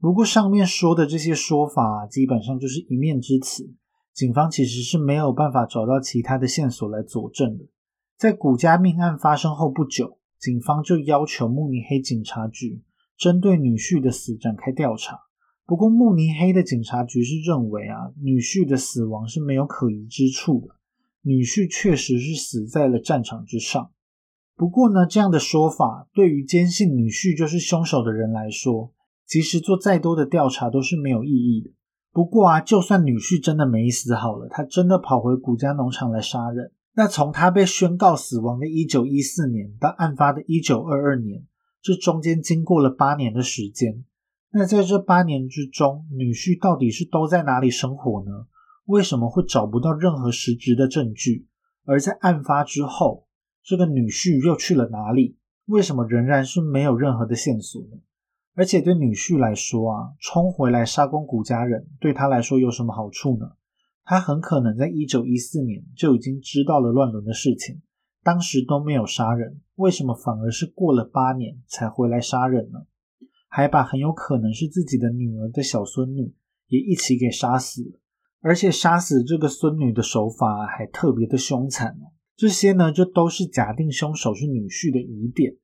[0.00, 3.72] 不过上面说的这些说法，基本上就是一面之词，
[4.12, 7.66] 警方其实是没有办法找到其他的线索来佐证的。
[8.18, 12.82] 在古家命案发生后不久，警方就要求慕尼黑警察局
[13.16, 15.18] 针对女婿的死展开调查。
[15.66, 20.79] 不过慕尼黑的警察局是认为啊，女婿的死亡是没有可疑之处的。
[21.22, 23.90] 女婿确实是死在了战场之上。
[24.56, 28.92] 不过呢，这样的说法对于坚信女婿就是凶手的人来说，
[29.26, 31.70] 其实做再多的调查都是没有意义的。
[32.12, 41.46] 不过啊，就算女婿真的没死好了，他真的跑回古家农场来杀人，那从他被宣告死亡的1914年到案发的1922年，
[41.80, 44.04] 这中间经过了八年的时间。
[44.52, 48.46] 那在这八年之中，女婿到底是都在哪里生活呢？
[48.90, 51.46] 为什么会找不到任何实质的证据？
[51.84, 53.28] 而在案发之后，
[53.62, 55.36] 这个女婿又去了哪里？
[55.66, 57.98] 为什么仍然是没有任何的线索呢？
[58.56, 63.52] 而且对女婿来说啊，冲回来杀光古家人，对他来说有什么好处呢？
[64.02, 67.80] 他很可能在一九一四年就已经知道了乱伦的事情，
[68.24, 72.80] 当时都没有杀人，为什么反而是过了八年才回来杀人呢？
[73.48, 76.34] 还把很有可能是自己的女儿的小孙女
[76.66, 77.99] 也一起给杀死了。
[78.40, 85.56] 而且杀死这个孙女的手法还特别的凶残哦，这些呢就都是假定凶手是女婿的疑点。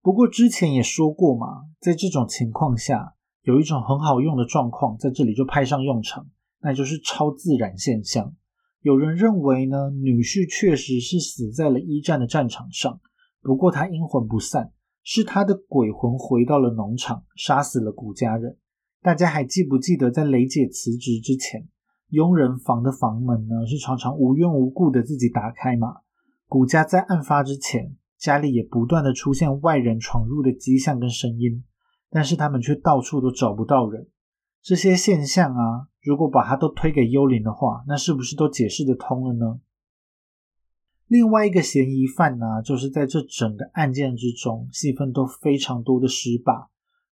[0.00, 1.46] 不过之前也说过嘛，
[1.78, 6.26] 在这种情况下，有一种很好用的状况在这里就派上用场，
[6.60, 8.34] 那就是超自然现象。
[8.80, 12.98] 有人认为呢，女婿确实是死在了一战的战场上，
[13.42, 14.72] 不过他阴魂不散，
[15.04, 18.56] 是他的鬼魂回到了农场，杀死了古家人。
[19.02, 21.68] 大家还记不记得，在雷姐辞职之前，
[22.12, 25.96] 佣人房的房门呢是常常无缘无故的自己打开嘛？
[26.46, 31.64] 古家在案发之前，家里也不断的出现外人闯入的迹象跟声音。
[32.10, 34.06] 但是他们却到处都找不到人，
[34.60, 39.60] 这些现象啊，如果把它都推给幽灵的话，那是不是都解释得通了呢？
[41.06, 46.68] 另外一个嫌疑犯呢，就是在这整个案件之中戏份都非常多的师爸、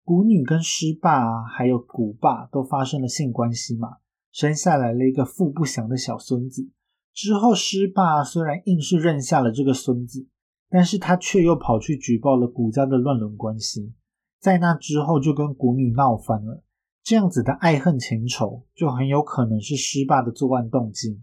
[0.04, 3.96] 古女跟师爸啊，还有古爸都发生了性关系嘛，
[4.34, 6.68] 生下来了一个父不祥的小孙子。
[7.12, 10.26] 之后师爸虽然硬是认下了这个孙子，
[10.68, 13.94] 但是他却又跑去举报了古家的乱伦关系。
[14.40, 16.64] 在那之后就跟古女闹翻了，
[17.04, 21.22] 这样子的爱恨情仇就很有可能是施霸的作案动机。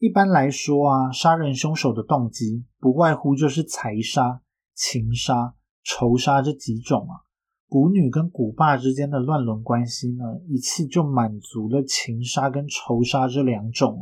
[0.00, 4.42] 一般来说啊，杀人凶手的动机不外乎就是财杀、
[4.74, 7.27] 情杀、仇杀这几种啊。
[7.68, 13.98] 古女跟古霸之间的乱伦关系呢，一次就满足了情杀跟仇杀这两种。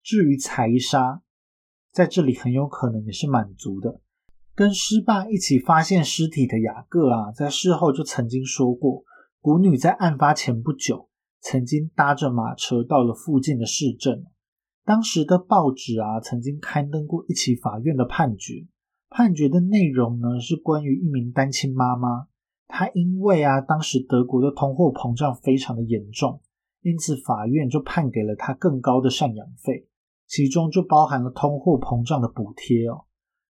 [0.00, 1.20] 至于财杀，
[1.92, 4.00] 在这里很有可能也是满足的。
[4.54, 9.02] 跟师爸一起发现尸体的雅各啊，在事后就曾经说过，
[9.40, 11.08] 古女在案发前不久，
[11.40, 14.24] 曾经搭着马车到了附近的市镇。
[14.84, 18.68] 当时的报纸啊，曾经刊登过一起法院的判决，
[19.08, 22.26] 判决的内容呢，是关于一名单亲妈妈，
[22.70, 26.40] 她因为啊，当时德国的通货膨胀非常的严重，
[26.82, 29.86] 因此法院就判给了她更高的赡养费，
[30.26, 33.04] 其中就包含了通货膨胀的补贴哦。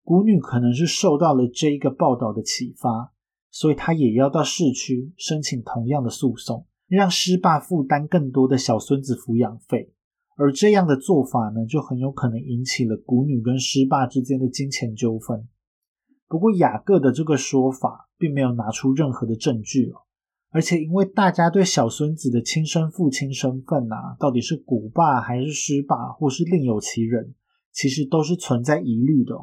[0.03, 3.13] 古女可能是受到了这一个报道的启发，
[3.51, 9.93] 所以她也要到市区申请同样的诉讼，让师爸负担更多的小孙子抚养费。
[10.37, 15.49] 而这样的做法呢，就很有可能引起了古女跟师爸之间的金钱纠纷。
[16.29, 20.03] 不过雅各的这个说法并没有拿出任何的证据哦，
[20.51, 27.35] 而且因为大家对小孙子的亲生父亲身份啊，到底是古爸还是师爸，或是另有其人，
[27.73, 29.35] 其实都是存在疑虑的。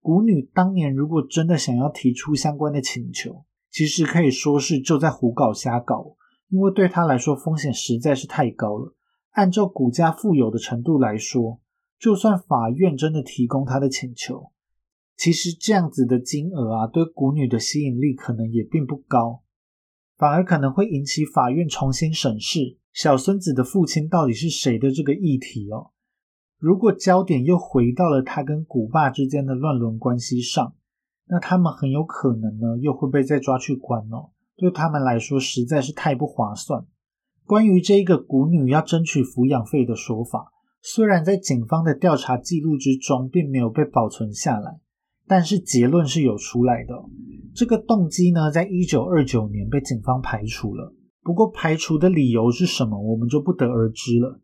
[0.00, 6.16] 古女当年如果真的想要提出相关的请求，其实可以说是就在胡搞瞎搞，
[6.48, 8.94] 因为对她来说风险实在是太高了。
[9.32, 11.60] 按照古家富有的程度来说，
[11.98, 14.50] 就算法院真的提供她的请求，
[15.20, 19.42] 其实这样子的金额啊，对古女的吸引力可能也并不高，
[20.16, 25.90] 反而可能会引起法院重新审视小孙子的父亲到底是谁的这个议题哦。
[26.56, 30.74] 如果焦点又回到了他跟古爸之间的乱伦关系上，
[31.26, 34.30] 那他们很有可能呢又会被再抓去关哦。
[34.56, 36.86] 对他们来说实在是太不划算。
[37.44, 44.80] 关于这一个古女要争取抚养费的说法，虽然在警方的调查记录之中并没有被保存下来，
[45.30, 46.92] 但是结论是有出来的。
[47.54, 50.92] 这个动机呢，在一九二九年被警方排除了。
[51.22, 54.40] 不过排除的理由是什么，我们就不得而知了。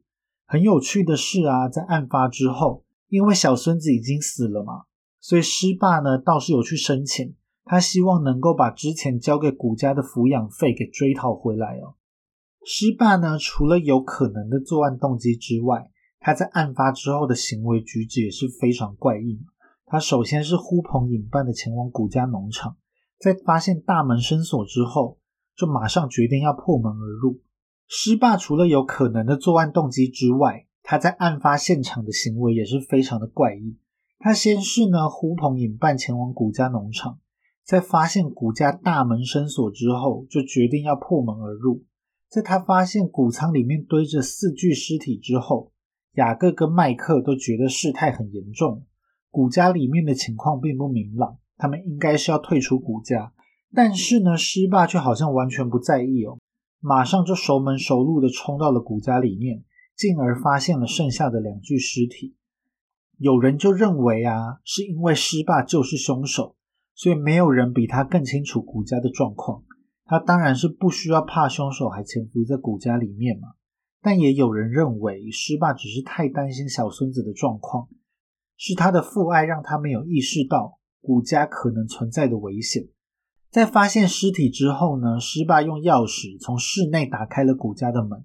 [0.46, 4.84] 很有趣的是啊，在案发之后，因为小孙子已经死了嘛，
[5.18, 11.96] 所以师爸呢倒是有去申请，他希望能够把之前交给古家的抚养费给追讨回来哦。
[12.64, 19.40] 师爸呢，除了有可能的作案动机之外，他在案发之后的行为举止也是非常怪异。
[19.88, 22.76] 他首先是呼朋引伴的前往古家农场，
[23.20, 25.20] 在发现大门深锁之后，
[25.56, 27.40] 就马上决定要破门而入。
[27.86, 33.78] 施霸除了有可能的作案动机之外，他在案发现场的行为也是非常的怪异。
[34.18, 37.20] 他先是呢呼朋引伴前往古家农场，
[37.64, 41.84] 在发现古家大门深锁之后，就决定要破门而入。
[42.28, 45.70] 在他发现谷仓里面堆着四具尸体之后，
[46.14, 48.84] 雅各跟麦克都觉得事态很严重，
[49.36, 53.34] 古家里面的情况并不明朗，他们应该是要退出古家。
[53.74, 56.38] 但是呢，施霸却好像完全不在意哦。
[56.80, 59.62] 马上就熟门熟路的冲到了古家里面，
[59.94, 62.34] 进而发现了剩下的两具尸体。
[63.18, 66.56] 有人就认为啊，是因为施霸就是凶手，
[66.94, 69.64] 所以没有人比他更清楚古家的状况。
[70.06, 73.48] 他当然是不需要怕凶手还潜伏在古家里面嘛。
[74.00, 77.86] 但也有人认为施霸只是太担心小孙子的状况，
[78.56, 82.88] 是他的父爱让他没有意识到古家可能存在的危险。
[83.50, 88.24] 在发现尸体之后呢，施霸用钥匙从室内打开了古家的门。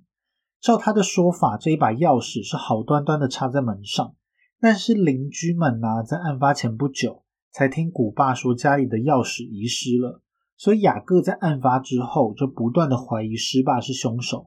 [0.60, 4.16] 照他的说法，这一把钥匙是好端端的插在门上。
[4.60, 10.22] 但是邻居们呢，在案发前不久才听古爸说家里的钥匙遗失了，
[10.56, 14.46] 所以雅各在案发之后就不断的怀疑施霸是凶手，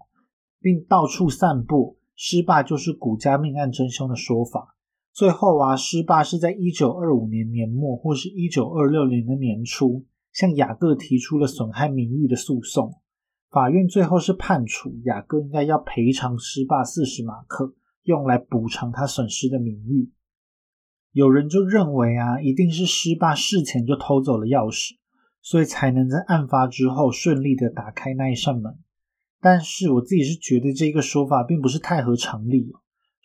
[0.61, 4.74] 并到处散布施霸就是古家命案真凶的说法。
[5.14, 13.00] 最后啊，施霸是在一九二五年年末或是一九二六年的年初，向雅各提出了损害名誉的诉讼。
[13.48, 20.10] 法院最后是判处雅各应该要赔偿施霸四十马克，用来补偿他损失的名誉。
[21.12, 24.96] 有人就认为啊，一定是施霸事前就偷走了钥匙，
[25.40, 28.80] 所以才能在案发之后顺利的打开那一扇门。
[29.40, 32.72] 但是我自己是觉得这个说法并不是太合常理。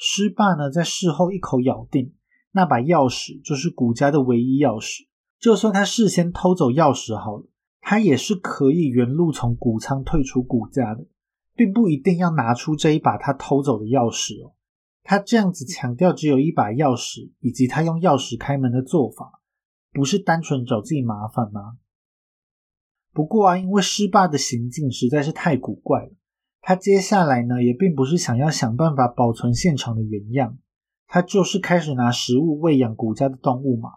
[0.02, 2.14] 施霸呢，在事后一口咬定
[2.54, 5.08] 那把钥匙就是古家的唯一钥匙，
[5.40, 7.46] 就算他事先偷走钥匙好了，
[7.82, 11.06] 他也是可以原路从谷仓退出古家的，
[11.54, 14.54] 并不一定要拿出这一把他偷走的钥匙哦。
[15.04, 19.42] 他这样子强调只有一把钥匙，以及他用钥匙开门的做法，
[19.92, 21.78] 不是单纯找自己麻烦吗？
[23.12, 26.12] 不过啊，因为施霸的行径实在是太古怪了，
[26.62, 30.58] 他接下来呢也并不是想要想办法保存现场的原样，
[31.08, 33.90] 他就是开始拿食物喂养古家的动物嘛。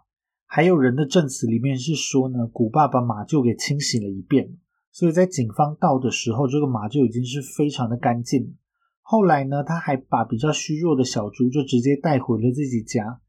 [0.47, 4.57] 还有人的证词里面是说呢，古爸把马厩给清洗了一遍，
[4.91, 8.55] 所以在警方到的时候，这个马厩已经是非常的干净。
[9.01, 13.21] 后来呢，他还把比较虚弱的小猪就直接带回了自己家，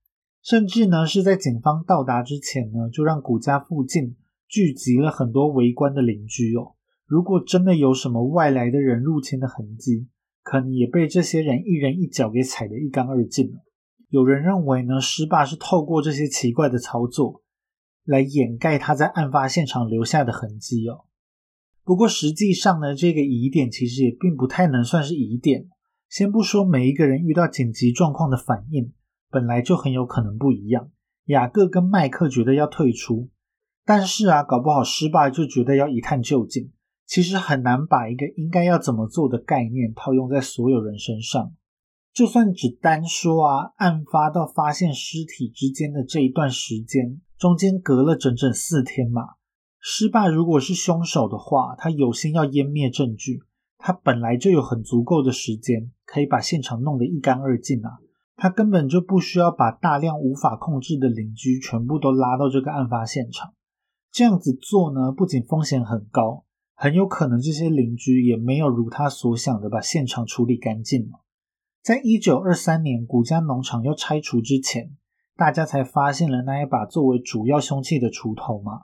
[0.41, 4.15] 甚至呢是在警方到达之前呢，就让古家附近
[4.47, 6.72] 聚集了很多围观的邻居哦。
[7.05, 10.07] 如果真的有什么外来的人入侵的痕迹，
[10.41, 13.63] 可能也被这些人一人一脚给踩得一干二净了。
[14.09, 17.41] 有人认为呢，施霸是透过这些奇怪的操作
[18.05, 21.05] 来掩盖他在案发现场留下的痕迹哦。
[21.83, 25.67] 不过实际上呢，这个疑点其实也并不太能算是疑点。
[26.09, 28.93] 先不说每一个人遇到紧急状况的反应
[29.29, 30.91] 本来就很有可能不一样。
[31.25, 33.29] 雅各跟麦克觉得要退出，
[33.83, 36.71] 但是啊，搞不好失败就觉得要一探究竟。
[37.13, 41.53] 其实很难把一个应该要怎么做的概念套用在所有人身上。
[42.11, 49.21] 就算只单说啊，案发到发现尸体之间的这一段时间，中间隔了整整四天嘛。
[49.79, 53.41] 失败如果是凶手的话，他有心要湮灭证据。
[53.77, 57.99] 他本来就有很足够的时间，可以把现场弄得一干二净啊！
[58.35, 63.53] 他根本就不需要把大量无法控制的邻居全部都拉到这个案发现场。
[64.11, 66.45] 这样子做呢，不仅风险很高，
[66.83, 71.21] 很有可能这些邻居也没有如他所想的把现场处理干净了
[71.81, 74.91] 在一九二三年古家农场要拆除之前，
[75.37, 78.81] 大家才发现了那一把作为主要凶器的锄头嘛。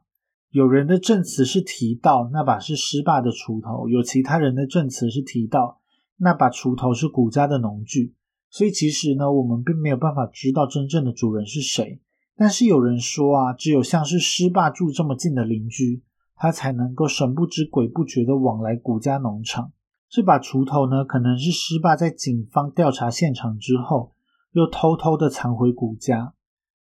[0.49, 5.81] 有人的证词是提到那把是施霸的锄头，有其他人的证词是提到
[6.15, 8.15] 那把锄头是古家的农具，
[8.49, 11.99] 所以其实呢，我们并没有办法知道真正的主人是谁。
[12.37, 16.01] 但是有人说啊，只有像是施霸住这么近的邻居，
[16.39, 19.73] 他才能够神不知鬼不觉的往来古家农场。
[20.09, 24.13] 这把锄头呢，可能是施霸在警方调查现场之后，
[24.53, 26.33] 又偷偷的藏回古家。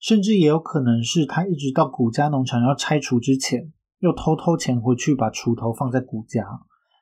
[0.01, 6.45] 甚至也有可能是他一直到古家农场要拆除之前，又偷偷潜回去把锄头放在古家。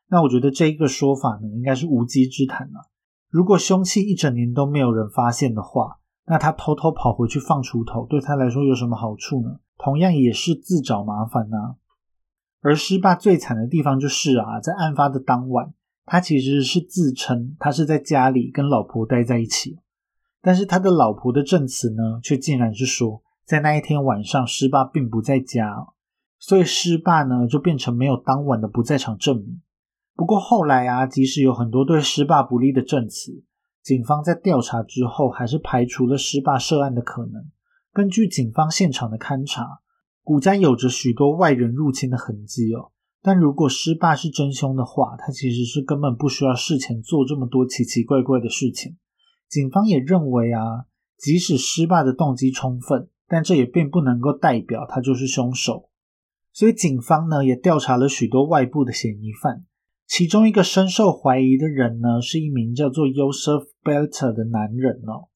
[0.08, 2.90] 那我觉得这一个说法呢，应该是无稽之谈了。
[3.30, 9.58] 如果凶器一整年都没有人发现的话，那他偷偷跑回去放锄头，对他来说有什么好处呢？
[9.78, 11.76] 同样也是自找麻烦啊。
[12.62, 15.74] 而施霸最惨的地方就是啊，在案发的当晚，
[16.06, 19.78] 他其实是自称他是在家里跟老婆待在一起。
[20.40, 25.86] 但是他的老婆的证词呢，却竟然是说，在那一天晚上，施霸并不在家，
[26.38, 29.60] 所以施霸呢就变成没有当晚的不在场证明。
[30.14, 33.42] 不过后来啊，即使有很多对施霸不利的证词，
[33.82, 37.44] 警方在调查之后，还是排除了施霸涉案的可能。
[37.92, 39.81] 根据警方现场的勘查，
[40.22, 42.92] 古家有着许多外人入侵的痕迹哦。
[43.24, 48.96] 但如果施霸是真凶的话，他其实是根本不需要事前做这么多奇奇怪怪的事情。
[49.48, 50.86] 警方也认为啊，
[51.18, 55.88] 即使失败的动机充分，但这也并不能够代表他就是凶手。
[56.52, 59.64] 所以警方呢也调查了许多外部的嫌疑犯，
[60.08, 65.28] 其中一个深受怀疑的人呢是一名叫做 Yosef Belter 的男人哦。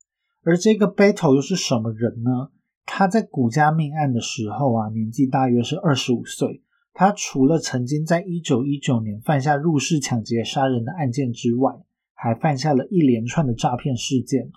[0.43, 2.51] 而这个 Belter 又是什么人呢？
[2.87, 6.63] 他在古家命案的时候啊，年纪大约是二十五岁。
[6.95, 11.75] 他除了曾经在一九一九年犯下入室抢劫杀人的案件之外，
[12.15, 14.51] 还犯下了一连串的诈骗事件，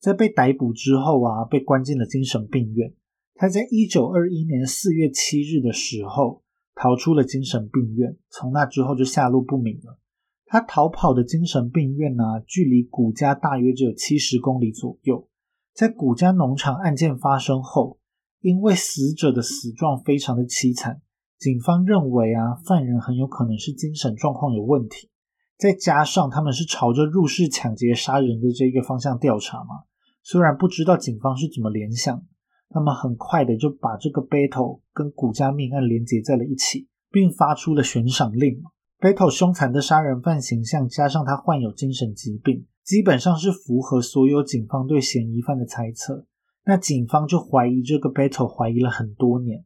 [0.00, 2.92] 在被逮捕之后啊，被关进了精神病院。
[3.36, 6.42] 他在一九二一年四月七日的时候
[6.74, 10.00] 逃出了精神病院，从那之后就下落不明了。
[10.46, 15.28] 他逃跑的精神病院呢，距离古家大约只有七十公里左右。
[15.76, 17.98] 在古家农场案件发生后，
[18.40, 21.02] 因为死者的死状非常的凄惨，
[21.38, 25.10] 警方认为啊，犯人很有可能是精神状况有问题，
[25.58, 29.84] 再加上他们是朝着入室抢劫杀人的这个方向调查嘛。
[30.22, 32.24] 虽然不知道警方是怎么联想，
[32.70, 38.62] 他们很快的就把这个 Battle 跟古家命案连接在了一起，并发出了悬赏令。
[38.98, 46.24] Battle 凶残的杀人犯形象，加上他患有精神疾病，基本上是符合所有警方对嫌疑犯的猜测。
[46.64, 49.64] 那警方就怀疑这个 Battle，怀疑了很多年。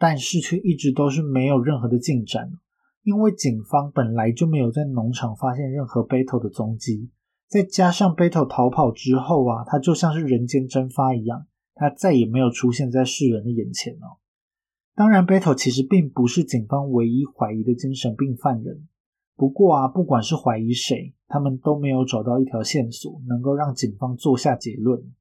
[0.00, 2.52] 但是却一直都是没有任何的进展，
[3.02, 7.10] 因为警方本来就没有在农场发现任何 Battle 的踪迹，
[7.48, 14.22] 再加上 Battle 逃跑之后啊，他就像是人间蒸发一样，他再也没有出现在世人的眼前哦。
[14.94, 18.86] 当然，Battle 其实并不是警方唯一怀疑的精神病犯人，
[19.34, 25.12] 不过啊，不管是怀疑谁，他们都没有找到一条线索能够让警方做下结论。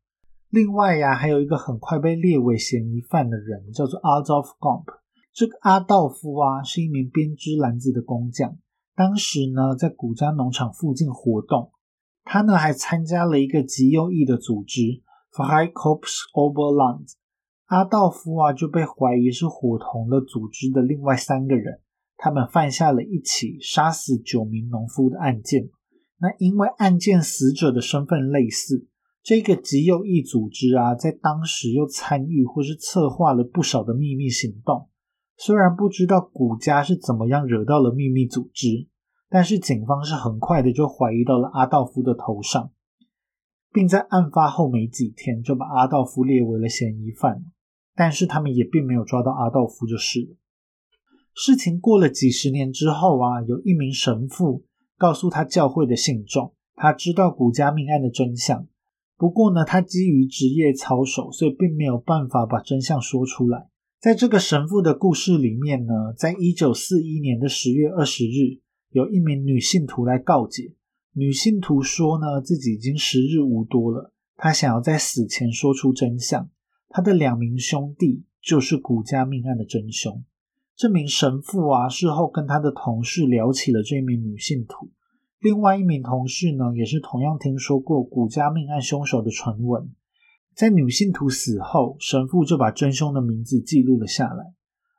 [0.49, 4.85] 另外呀，还有一个很快被列为嫌疑犯的人，叫做 Adolf Gomp。
[5.33, 8.57] 这个阿道夫啊，是一名编织篮子的工匠。
[8.95, 11.71] 当时呢，在古家农场附近活动。
[12.23, 14.81] 他呢，还参加了一个极右翼的组织
[15.33, 17.05] Freikorps Oberland。
[17.65, 21.81] 阿道夫啊，就被怀疑是伙同了组织的另外三个人。
[22.15, 25.69] 他们犯下了一起杀死九名农夫的案件。
[26.20, 28.88] 那因为案件死者的身份类似。
[29.24, 34.88] 这个极右翼组织啊，在当时又参与或是策划了不少的秘密行动。
[35.36, 38.88] 虽然不知道古家是怎么样惹到了秘密组织，
[39.30, 42.72] 但是警方是很快的就怀疑到了阿道夫的头上，
[43.74, 47.43] 并在案发后没几天就把阿道夫列为了嫌疑犯。
[47.93, 50.38] 但是他们也并没有抓到阿道夫就是了。
[51.34, 54.63] 事情过了几十年之后啊，有一名神父
[54.97, 58.67] 告诉他教会的信众，他知道古家命案的真相。
[59.15, 63.67] 不过呢，他基于职业操守，所以并没有办法把真相说出来。
[63.99, 68.59] 在这个神父的故事里面呢，在一九四一年的十月二十日，
[68.91, 70.75] 有一名女信徒来告解。
[71.13, 76.47] 女信徒说呢，自己已经时日无多了，她想要在死前说出真相。
[76.89, 80.23] 她的两名兄弟就是古家命案的真凶。
[80.78, 84.91] 这名神父啊，事后跟他的同事聊起了这名女信徒。
[85.39, 89.89] 另外一名同事呢，也是同样听说过古家命案凶手的传闻。
[90.53, 94.53] 在女信徒死后，神父就把真凶的名字记录了下来，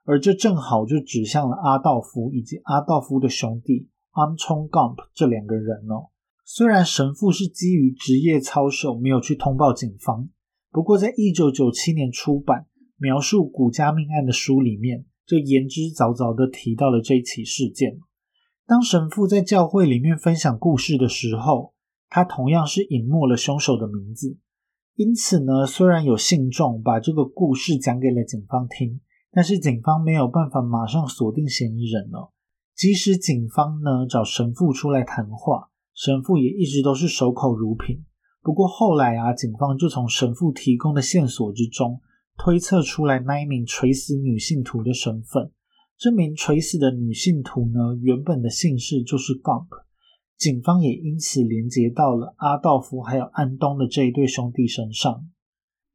[0.05, 6.11] 而这正好就指向了阿道夫以及阿道夫的兄弟安冲 Gump 这两个人哦。
[6.45, 10.29] 虽然神父是基于职业操守没有去通报警方，
[10.73, 12.67] 不过在一九九七年出版
[12.97, 18.01] 描述古家命案的书里面，就言之凿凿的提到了这一起事件。
[18.67, 21.75] 当神父在教会里面分享故事的时候，
[22.09, 24.39] 他同样是隐没了凶手的名字。
[24.95, 29.01] 因此呢，虽然有信众把这个故事讲给了警方听，
[29.31, 32.33] 但是警方没有办法马上锁定嫌疑人了。
[32.75, 38.03] 即使警方呢找神父出来谈话，神父也一直都是守口如瓶。
[38.41, 42.01] 不过后来啊，警方就从神父提供的线索之中
[42.39, 45.51] 推测出来那一名垂死女信徒的身份。
[45.99, 49.67] 这名垂死的女信徒呢，原本的姓氏就是 Gump，
[50.37, 55.27] 警方也因此连接到了阿道夫还有安东的这一对兄弟身上。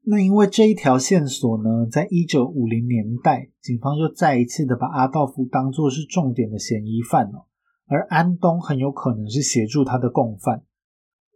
[0.05, 7.47] 那因为这一条线索呢，在一九五零年代，警方又再一次的把阿道夫当作是重点的嫌疑犯了，
[7.87, 10.65] 而安东很有可能是协助他的共犯，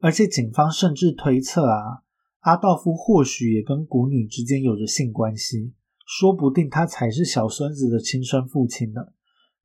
[0.01, 2.03] 而且警方甚至推测啊，
[2.39, 5.73] 阿道夫或许也跟古女之间有着性关系。
[6.05, 9.01] 说不定他才是小孙子的亲生父亲呢。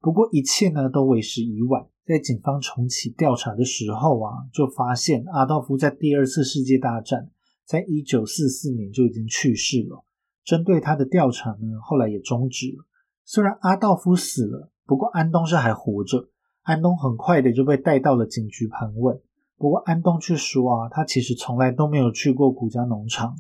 [0.01, 1.87] 不过一切呢都为时已晚。
[2.05, 7.31] 在警方重启调查的时候啊，就发现阿道夫在第二次世界大战，
[7.65, 10.05] 在一九四四年就已经去世了。
[10.45, 12.85] 针对他的调查呢，后来也终止了。
[13.25, 16.29] 虽然阿道夫死了，不过安东是还活着。
[16.63, 19.21] 安东很快的就被带到了警局盘问。
[19.63, 23.37] 不过安东却说啊，他其实从来都没有去过古家农场。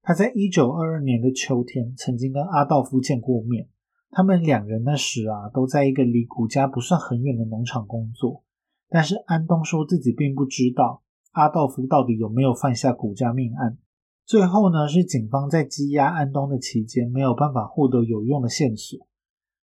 [0.00, 3.68] 他在一九二二年的秋天曾经跟阿道夫见过面，
[4.08, 8.42] 他们两人那时啊都在一个离古家不算很远的农场工作。
[8.88, 11.02] 但是安东说自己并不知道
[11.32, 13.76] 阿道夫到底有没有犯下古家命案。
[14.24, 19.06] 最后呢，是警方在羁押安东的期间没有办法获得有用的线索，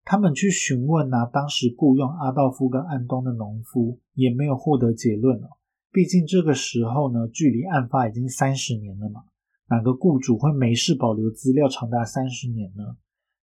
[0.04, 5.58] 他们去询问啊当时雇佣阿道夫跟安东的农夫，也没有获得结论了。
[5.98, 9.24] 毕竟这个时候呢，距离案发已经三十年了嘛。
[9.68, 12.84] 哪个雇主会没事保留资料长达三十年呢？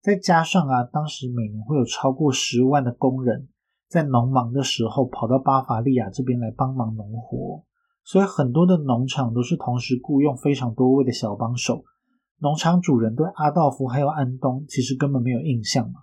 [0.00, 3.48] 再加上啊，当时每年会有超过十万的工人
[3.88, 7.64] 在农忙的时候跑到巴伐利亚这边来帮忙农活，
[8.05, 11.82] 所以很多的农场都是同时雇佣非常多位的小帮手。
[12.38, 16.02] 农场主人对阿道夫还有安东其实根本没有印象嘛。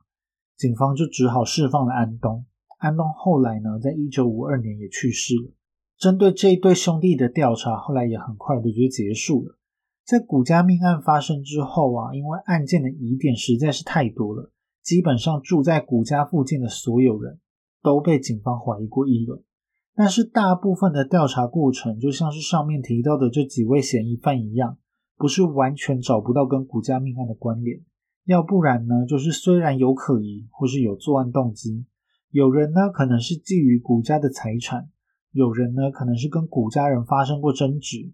[0.57, 2.45] 警方就只好释放了安东。
[2.77, 5.53] 安东后来呢，在一九五二年也去世了。
[6.01, 9.55] 针对这一对兄弟的调查，后来也很快的就结束了。
[10.03, 17.39] 在古家命案发生之后啊，因为案件的疑点实在是太多了，基本上住在古家附近的所有人
[17.83, 19.43] 都被警方怀疑过一轮。
[19.93, 24.79] 但是大部分的调查过程，就像是上面提到的这几位嫌疑犯一样，
[25.17, 27.79] 不是完全找不到跟古家命案的关联，
[28.25, 31.85] 要不然呢，就是虽然有可疑或是有作案动机，
[32.31, 34.89] 有人呢可能是觊觎古家的财产。
[35.31, 38.11] 有人呢，可能是跟古家人发生过争执，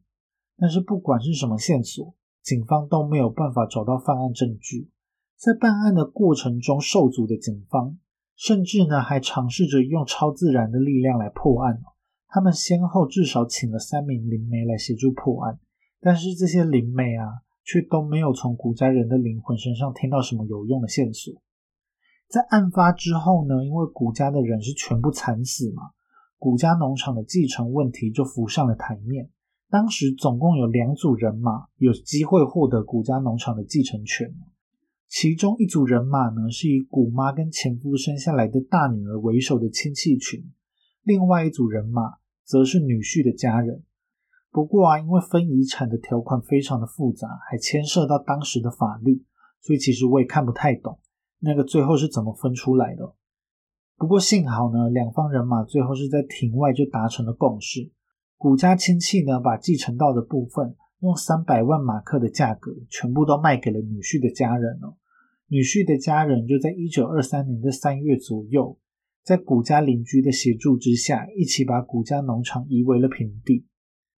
[0.55, 2.13] 但是不管是什么线索，
[2.43, 4.89] 警方都没有办法找到犯案证据。
[5.35, 7.97] 在办案的过程中受阻的警方，
[8.35, 11.81] 甚至呢还尝试着用超自然的力量来破案。
[12.27, 15.59] 他们先后至少请了三名灵媒来协助破案，
[15.99, 21.33] 但是这些灵媒啊，却都没有从古家人的灵魂身上听到什么有用的线索。
[22.27, 25.91] 在案发之后呢，因为古家的人是全部惨死嘛。
[26.37, 29.29] 古家农场的继承问题就浮上了台面。
[29.69, 34.33] 当时总共有两组人马有机会获得古家农场的继承权，
[35.09, 40.45] 其中一组人马呢是以古妈跟前夫生下来的大女儿为首的亲戚群，
[41.03, 42.13] 另外一组人马
[42.45, 43.83] 则是女婿的家人。
[44.51, 49.23] 不过啊，因为分遗产的条款非常的复杂，还牵涉到当时的法律，
[49.59, 50.99] 所以其实我也看不太懂
[51.39, 53.13] 那个最后是怎么分出来的。
[53.97, 57.91] 不过幸好呢，两方人马最后是在庭外就达成了共识。
[58.37, 64.95] 古家亲戚呢，把继承到的部分用三百万马克的价格全部都卖给了女婿的家人了。
[65.47, 68.77] 女婿的家人就在一九二三年的三月左右，
[69.23, 73.65] 在古家邻居的协助之下，一起把古家农场夷为了平地。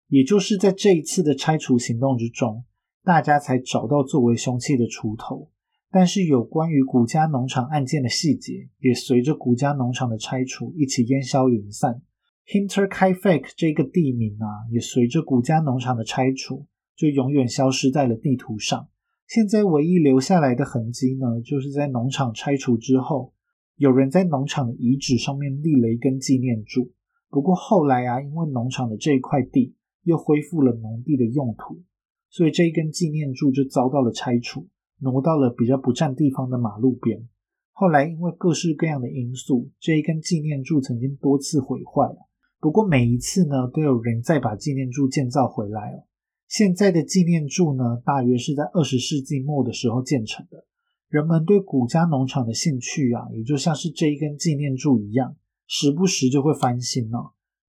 [0.08, 2.64] 也就是在这一次的拆除行动之中，
[3.04, 5.52] 大家才找到作为凶器的锄头。
[5.90, 12.02] 但是有关于古家农场案件的细节，也随着古家农场的拆除一起烟消云散。
[12.46, 16.66] Hinterkaifeck 这个地名啊，也随着古家农场的拆除，
[16.96, 18.88] 就永远消失在了地图上。
[19.28, 23.34] 现在唯一留下来的痕迹呢，就是在农场拆除之后，
[23.76, 26.92] 有人在农场的遗址上面立了一根纪念柱。
[27.30, 31.82] 不过后来啊，因为农场的这一块地又恢复了农地的用途，
[32.30, 34.68] 所以这一根纪念柱就遭到了拆除。
[35.00, 37.28] 挪到了比较不占地方的马路边。
[37.72, 42.28] 后来因为各式各样的因素，这一根纪念柱曾经多次毁坏了。
[42.60, 46.04] 不过每一次呢，都有人再把纪念柱建造回来哦。
[46.48, 50.66] 现在的纪念柱呢，大约是在二十世纪末的时候建成的。
[51.08, 55.36] 人们对古家农场的兴趣啊，也就像是这一根纪念柱一样，
[55.68, 57.18] 时不时就会翻新呢。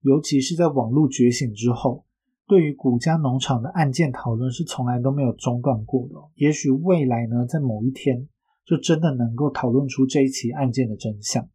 [0.01, 2.07] 尤其是在网络觉醒之后。
[2.49, 6.15] 对于古家农场的案件讨论是从来都没有中断过的。
[6.37, 8.27] 也许未来呢，在某一天
[8.65, 11.47] 就真的能够讨论出这一起案件的真相。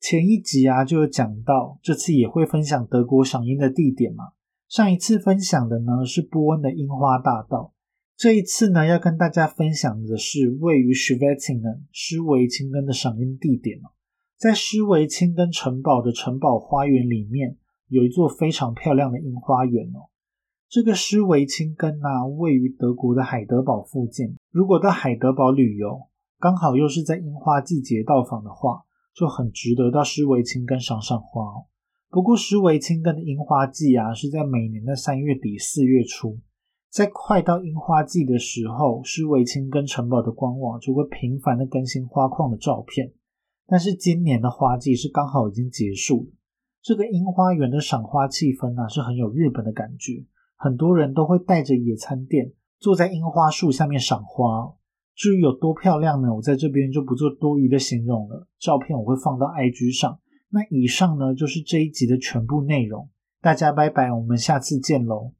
[0.00, 4.24] 前一集啊，就有讲到，这次也会分享德国赏樱的地点嘛。
[4.68, 7.72] 上一次分享的呢是波恩的樱花大道，
[8.16, 13.94] 这一次呢要跟大家分享的是位于 s h w e t i n g e n 施维钦根的赏樱地点哦。
[14.36, 17.56] 在施维钦根城堡的城堡花园里面，
[17.88, 20.10] 有一座非常漂亮的樱花园哦。
[20.68, 24.36] 这个施维钦根呢，位于德国的海德堡附近。
[24.50, 26.08] 如果到海德堡旅游，
[26.40, 28.82] 刚好又是在樱花季节到访的话，
[29.14, 31.66] 就很值得到施维钦根赏赏花哦。
[32.08, 36.38] 不过，施维钦根的樱花季啊，是在每年的三月底四月初。
[36.88, 43.12] 在快到樱花季的时候，施维钦根城堡的官网就会频繁的更新花框的照片。
[43.66, 46.30] 但是今年的花季是刚好已经结束。
[46.80, 50.24] 这个樱花园的赏花气氛啊，是很有日本的感觉。
[50.54, 54.72] 很多人都会带着野餐垫，坐在樱花树下面赏花。
[55.14, 56.34] 至于有多漂亮呢？
[56.34, 58.46] 我在这边就不做多余的形容了。
[58.58, 60.18] 照片我会放到 IG 上。
[60.56, 63.10] 那以上呢就是这一集的全部内容，
[63.42, 65.35] 大家拜拜，我们下次见喽。